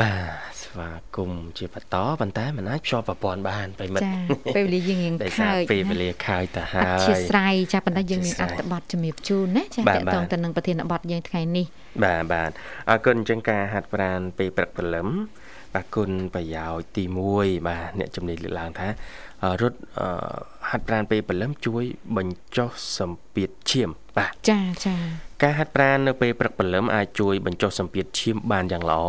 [0.01, 4.13] បាទបាទស្វាគមន៍ជាបន្តប៉ុន្តែមិនអាចភ្ជាប់ប្រព័ន្ធបានប្រិមិត្តចា
[4.55, 11.65] ពេលវេលាយើងរៀងខើចពេលវេលាខើចទៅហើយអធិស្ឋានចាប៉ុន្តែយើងមានអត្ថបទជំរាបជូនណាចាតកតងទៅនឹងប្រធានបទយើងថ្ងៃនេះ
[12.03, 12.51] បាទបាទ
[12.89, 15.07] អរគុណអញ្ចឹងការហាត់ប្រាណពេលព្រឹកព្រលឹម
[15.73, 17.03] បាទគុណប្រយោជន៍ទី
[17.35, 18.87] 1បាទអ្នកជំនាញលើកឡើងថា
[19.61, 19.79] រត់
[20.69, 21.83] ហាត់ប្រាណពេលព្រលឹមជួយ
[22.17, 24.95] បញ្ចុះសម្ពាធឈាមបាទចាចា
[25.43, 29.03] ការហាត់ប្រាណនៅពេលព្រឹកព្រលឹមអាចជួយបញ្ចុះសម្ពាធឈាមបានយ៉ាងល្អ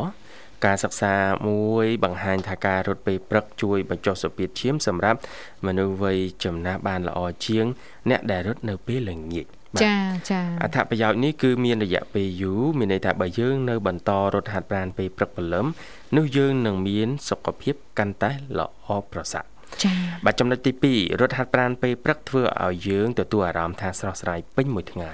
[0.66, 1.14] ការសិក្សា
[1.48, 5.18] មួយបង្ហាញថាការរត់ពេលព្រឹកជួយបញ្ចុះសម្ពាធឈាមសម្រាប់
[5.66, 7.66] មនុស្សវ័យចំណាស់បានល្អជាង
[8.10, 9.46] អ្នកដែលរត់នៅពេលល្ងាច
[9.84, 9.96] ចា
[10.30, 15.66] ចាអត្ថប្រយោជន៍នេះគឺមានរយៈពេលយូរមានន័យថាបើយើងនៅបន្តរត់ហាត់ប្រាណពេលព្រឹកព្រលឹម
[16.16, 19.44] នោះយើងនឹងមានសុខភាពកាន់តែល្អប្រសើរ
[19.82, 25.12] ចា៎បាទចំណុចទី2រត់ហាត់ប្រាណពេលព្រឹកធ្វើឲ្យយើងទទួលអារម្មណ៍ថាស្រស់ស្រាយពេញមួយថ្ងៃ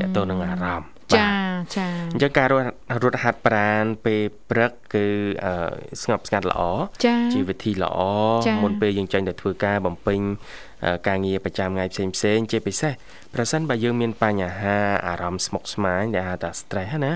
[0.00, 1.28] តើតើនឹងអារម្មណ៍ ចា
[1.76, 2.66] ចាអញ្ចឹងការរត់
[3.02, 5.06] រត់ហាត់ប្រាណពេលព្រឹកគឺ
[6.02, 6.62] ស្ងប់ស្ងាត់ល្អ
[7.34, 7.98] ជីវិធីល្អ
[8.62, 10.20] មុនពេលយើងចេញទៅធ្វើការបំពេញ
[11.08, 12.92] ការងារប្រចាំថ្ងៃផ្សេងផ្សេងជាពិសេស
[13.34, 17.12] ប្រសិនបើយើងមានបញ្ហាអារម្មណ៍ស្មុគស្មាញដែលហៅថា stress ណា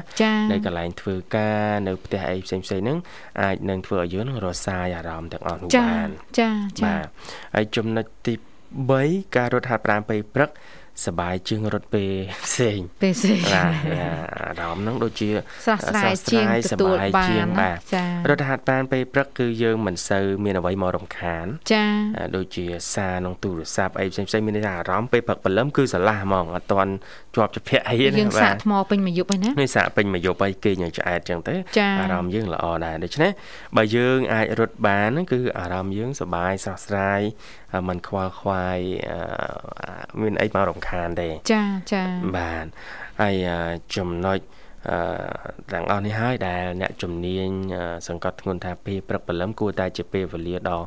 [0.51, 2.99] នៅកន្លែងធ្វើការនៅផ្ទះអីផ្សេងផ្សេងហ្នឹង
[3.43, 7.07] អាចនឹងធ្វើឲ្យយើងរសាយអារម្មណ៍ទាំងអស់នោះបានចាចាបាទ
[7.55, 8.35] ហើយចំណុចទី
[8.85, 10.51] 3ការរត់ហាត់ប្រាណពេលព្រឹក
[11.07, 12.13] សបាយជាងរត់ពេល
[12.47, 13.73] ផ្សេងពេលផ្សេងបាទ
[14.41, 15.29] អារម្មណ៍ហ្នឹងដូចជា
[15.65, 17.79] ស្រស់ស្រាយជាងទទួលបានបាទ
[18.29, 21.87] រត់ហាត់ប្រាណពេលព្រឹកគឺយើងមិនសូវមានអ្វីមករំខាន ចា
[22.37, 26.93] ដូចជាសារក្នុងទូរស័ព្ទអីផ្សេងផ្សេងមានអារម្មណ៍ពេលព្រឹកព្រលឹមគឺស្រឡះហ្មងអត់ទាន់
[27.35, 31.55] ជាប់ជាភាក់អីណាយើងសាកថ្មពេញមួយយប់ហើយណានេះសាកពេញមួយយប់ហើយគេញឆ្អែតចឹងទៅ
[32.01, 33.31] អារម្មណ៍យើងល្អដែរដូច្នេះ
[33.77, 37.23] បើយើងអាចរត់បានគឺអារម្មណ៍យើងសប្បាយស្រស់ស្រាយ
[37.89, 38.79] มันខ្វល់ខ្វាយ
[40.21, 42.05] មានអីមករំខានទេចាចា
[42.37, 42.66] បាទ
[43.20, 43.35] ហើយ
[43.97, 44.39] ចំណុច
[44.91, 44.99] អឺ
[45.72, 47.49] ទាំងអស់នេះហើយដែលអ្នកជំនាញ
[48.09, 50.80] សង្កត់ធ្ងន់ថាពេលព្រឹកព្រលឹមគួរតែជាពេលវេលាដ៏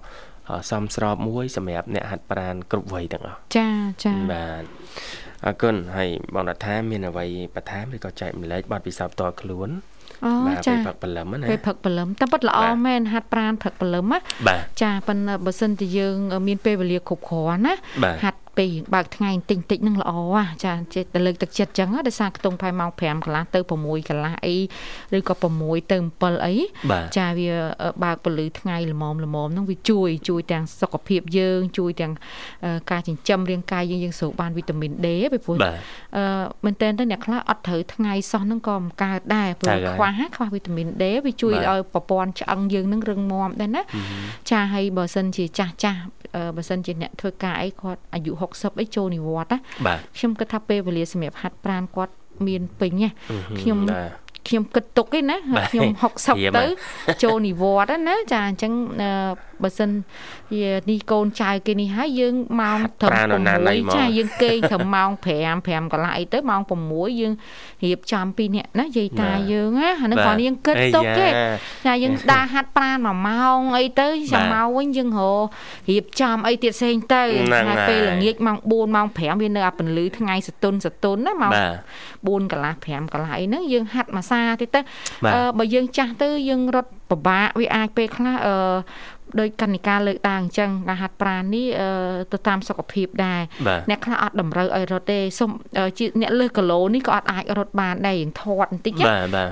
[0.72, 3.70] សមស្របមួយសម្រាប់អ្នកហាត់ប្រាណគ្រប់វ័យទាំងអស់ចា
[4.04, 4.64] ចាបាទ
[5.46, 7.26] អរគុណហើយបងរដ្ឋាមានអ្វី
[7.56, 9.70] បន្ថែមឬក៏ចែកម្លែកបទពិសោធន៍ផ្ទាល់ខ្លួន
[10.26, 10.32] អូ
[10.68, 14.20] ចាពេលព្រឹកព្រលឹមណាពេលព្រឹកព្រលឹមតែពិតល្អមែនហាត់ប្រាណព្រឹកព្រលឹមណា
[14.82, 16.16] ចាប៉ុន្តែបើសិនជាយើង
[16.48, 17.74] មានពេលវេលាគ្រប់គ្រាន់ណា
[18.24, 20.12] ហាត់ ពេលបើកថ្ងៃបន្តិចបន្តិចនឹងល្អ
[20.66, 24.56] ចាចេះតែលើកទឹកចិត្តចឹងដោយសារខ្ទង់ផែម៉ោង5កន្លះទៅ6កន្លះអី
[25.18, 25.34] ឬក៏
[25.64, 26.54] 6ទៅ7អី
[27.18, 27.52] ចាវា
[28.04, 32.14] បើកពលឺថ្ងៃល្មមល្មមហ្នឹងវាជួយជួយទាំងសុខភាពយើង ជួយទាំង
[32.92, 35.58] ការចិញ្ចឹមរាងកាយយើងយើងស្រូបបានវីតាមីន D ពីព្រោះ
[36.18, 36.24] អឺ
[36.66, 43.84] មែនតើអ្នកខ្លះអត់ត្រូវថ្ងៃសោះហ្នឹងក៏មិនកើតដែរព្រោះខ្វះខ្វះវីតាមីន D វាជួយឲ្យប្រព័ន្ធឆ្អឹងយើងហ្នឹងរឹងមាំដែរណា
[44.52, 46.02] ចាហើយបើសិនជាចាស់ចាស់
[46.58, 49.60] បើសិនជាអ្នកធ្វើការអីគាត់អាយុ60អីចូលនិវត្តណា
[50.18, 52.14] ខ្ញុំគិតថាពេលវេលាសម្រាប់ហាត់ប្រាណគាត់
[52.48, 53.10] មានពេញណា
[53.60, 53.80] ខ្ញុំ
[54.48, 55.38] ខ្ញុំគិតទុកឯណា
[55.70, 55.90] ខ្ញុំ
[56.24, 56.66] 60ទៅ
[57.24, 58.72] ចូលនិវត្តណាចាអញ្ចឹង
[59.64, 59.90] បើសិន
[60.54, 63.12] ជានេះកូនចៅគេនេះហើយយើងម៉ោងត្រឹម
[63.58, 67.34] 6ចាយើងគេងត្រឹមម៉ោង5 5កន្លះអីទៅម៉ោង6យើង
[67.84, 71.28] រៀបចំពីនេះណាយាយតាយើងណាអានឹងគាត់យើងគិតទុកទេ
[71.86, 75.22] ចាយើងដើរហាត់ប្រាណមួយម៉ោងអីទៅចាំមកវិញយើងរ
[75.90, 77.24] រៀបចំអីទៀតផ្សេងទៅ
[77.68, 81.52] ហើយពេលល្ងាចម៉ោង4ម៉ោង5វានៅអាពន្លឺថ្ងៃសតុនសតុនណាម៉ោង
[81.98, 84.82] 4កន្លះ5កន្លះអីហ្នឹងយើងហាត់មួយសាទៀតទៅ
[85.58, 88.56] បើយើងចាស់ទៅយើងរត់ពិបាកវាអាចពេលខ្លះអឺ
[89.40, 91.68] ដោយកណិការលើកឡើងអញ្ចឹងការហាត់ប្រាណនេះ
[92.32, 93.42] ទៅតាមសុខភាពដែរ
[93.90, 95.50] អ្នកខ្លះអត់តម្រូវឲ្យរត់ទេសុំ
[95.98, 98.94] ជាអ្នកលើសគីឡូនេះក៏អត់អាចរត់បានដែរយើងធាត់បន្តិច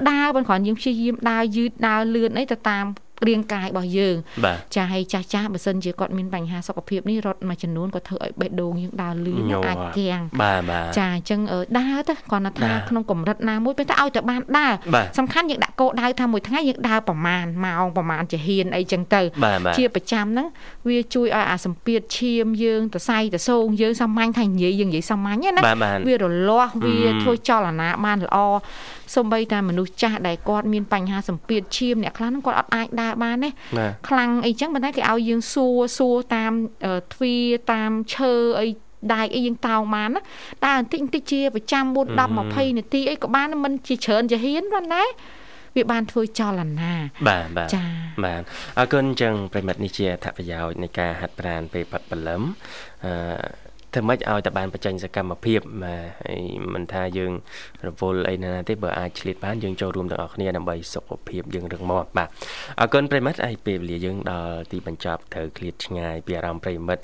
[0.10, 2.86] ដើរប៉ុន្តែគ្រាន់យើងព្យាយាមដើរយឺតដើរលឿនអីទៅតាម
[3.30, 4.16] រាងកាយរបស់យើង
[4.76, 11.40] ចាឲ្យចាស់ចាស់បើសិនជាគាត់មានបញ្ហាសុខភាពនេះរត់មួយចំនួនក៏ធ្វើឲ្យបេះដូងយើងដើរលឿនអាចគាំងបាទបាទចាអញ្ចឹង
[11.80, 14.74] ដើរទៅគាត់ថាក្នុងកម្រិតណាមួយពេលតែឲ្យតែបានដើរ
[15.18, 19.22] សំខាន់យើងដាក់គោលដៅថាមួយថ្ងៃយើងដើរប្រមាណម៉ោងប្រមាណជាហ៊ានអីចឹងទៅ
[19.78, 20.48] ជាប្រចាំហ្នឹង
[20.88, 25.62] វាជួយឲ្យអាសម្ពាធឈាមយើងតសៃតសូងយើងសាមញ្ញថានិយាយយើងនិយាយសាមញ្ញណា
[26.08, 28.38] វារលាស់វាធ្វើចលនាបានល្អ
[29.16, 33.50] សូម្បីតែមនុស្សចាស់ដែលគាត់មានបញ្ហាសម្ពាធឈាមអ្នកខ្លះហ្នឹងគាត់អត់អាចដើរបានទេ
[34.10, 36.52] ខ្លាំងអីចឹងប៉ុន្តែគេឲ្យយើងសួរសួរតាម
[37.14, 38.68] ទ្វារតាមឈើអី
[39.14, 40.22] ដែកអីយើងតោងបានណា
[40.66, 45.10] ដើរបន្តិចបន្តិចជាប្រចាំ4 10 20នាទីអីក៏បានមិនជាច្រើនជាហ៊ានបានដែរ
[45.76, 46.94] វាបានធ្វើចលនា
[47.28, 47.84] បាទបាទចា
[48.26, 48.42] បាទ
[48.78, 52.42] អរគុណចឹងប្រិមិត្តនេះជាអត្ថប្រយោជន៍នៃការហាត់ប្រាណពេលប៉ាត់បលឹម
[53.06, 53.14] អឺ
[53.96, 56.44] ធ្វើម៉េចឲ្យតែបានបញ្ចេញសកម្មភាពហើយ
[56.74, 57.32] មិនថាយើង
[57.88, 62.30] រវល់អីណាទេបើអាចឆ្លៀតបានយើងចូលរួមទាំងអស់គ្នាដើម្បីសុខភាពយើងរឹងមាំបាទ
[62.80, 67.04] អរគុណប្រិមិត្តហើយពេលវេលាយើងដល់ទីបញ្ចប់ត្រូវឃ្លាតឆ្ងាយពីអារម្មណ៍ប្រិមិត្ត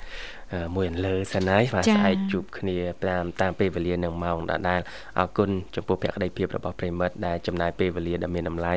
[0.74, 2.76] មួយអន្លើសិនហើយបាទស្អែកជួបគ្នា
[3.06, 4.80] តាមតាមពេលវេលានឹងម៉ោងដដែល
[5.18, 8.74] អរគុណចំពោះភក្ដីភាពរបស់ប្រិមិត្តដែលចំណាយពេលវេលាដ៏មានតម្លៃ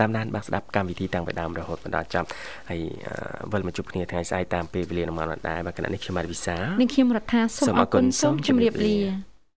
[0.00, 2.28] តាមដានបាទស្ដាប់កម្មវិធីតាំងពីដើមរហូតដល់ចប់
[2.70, 2.80] ហើយ
[3.52, 9.33] វិលមកជួបគ្នាថ្ងៃស្អែកតាមពេលវេលានឹងម៉ោងដដែលបាទគណៈនេះខ្ញុំបាទវិសានិងខ្ញុំរដ្ឋាសូមអរគុណសូមជម្រាបលា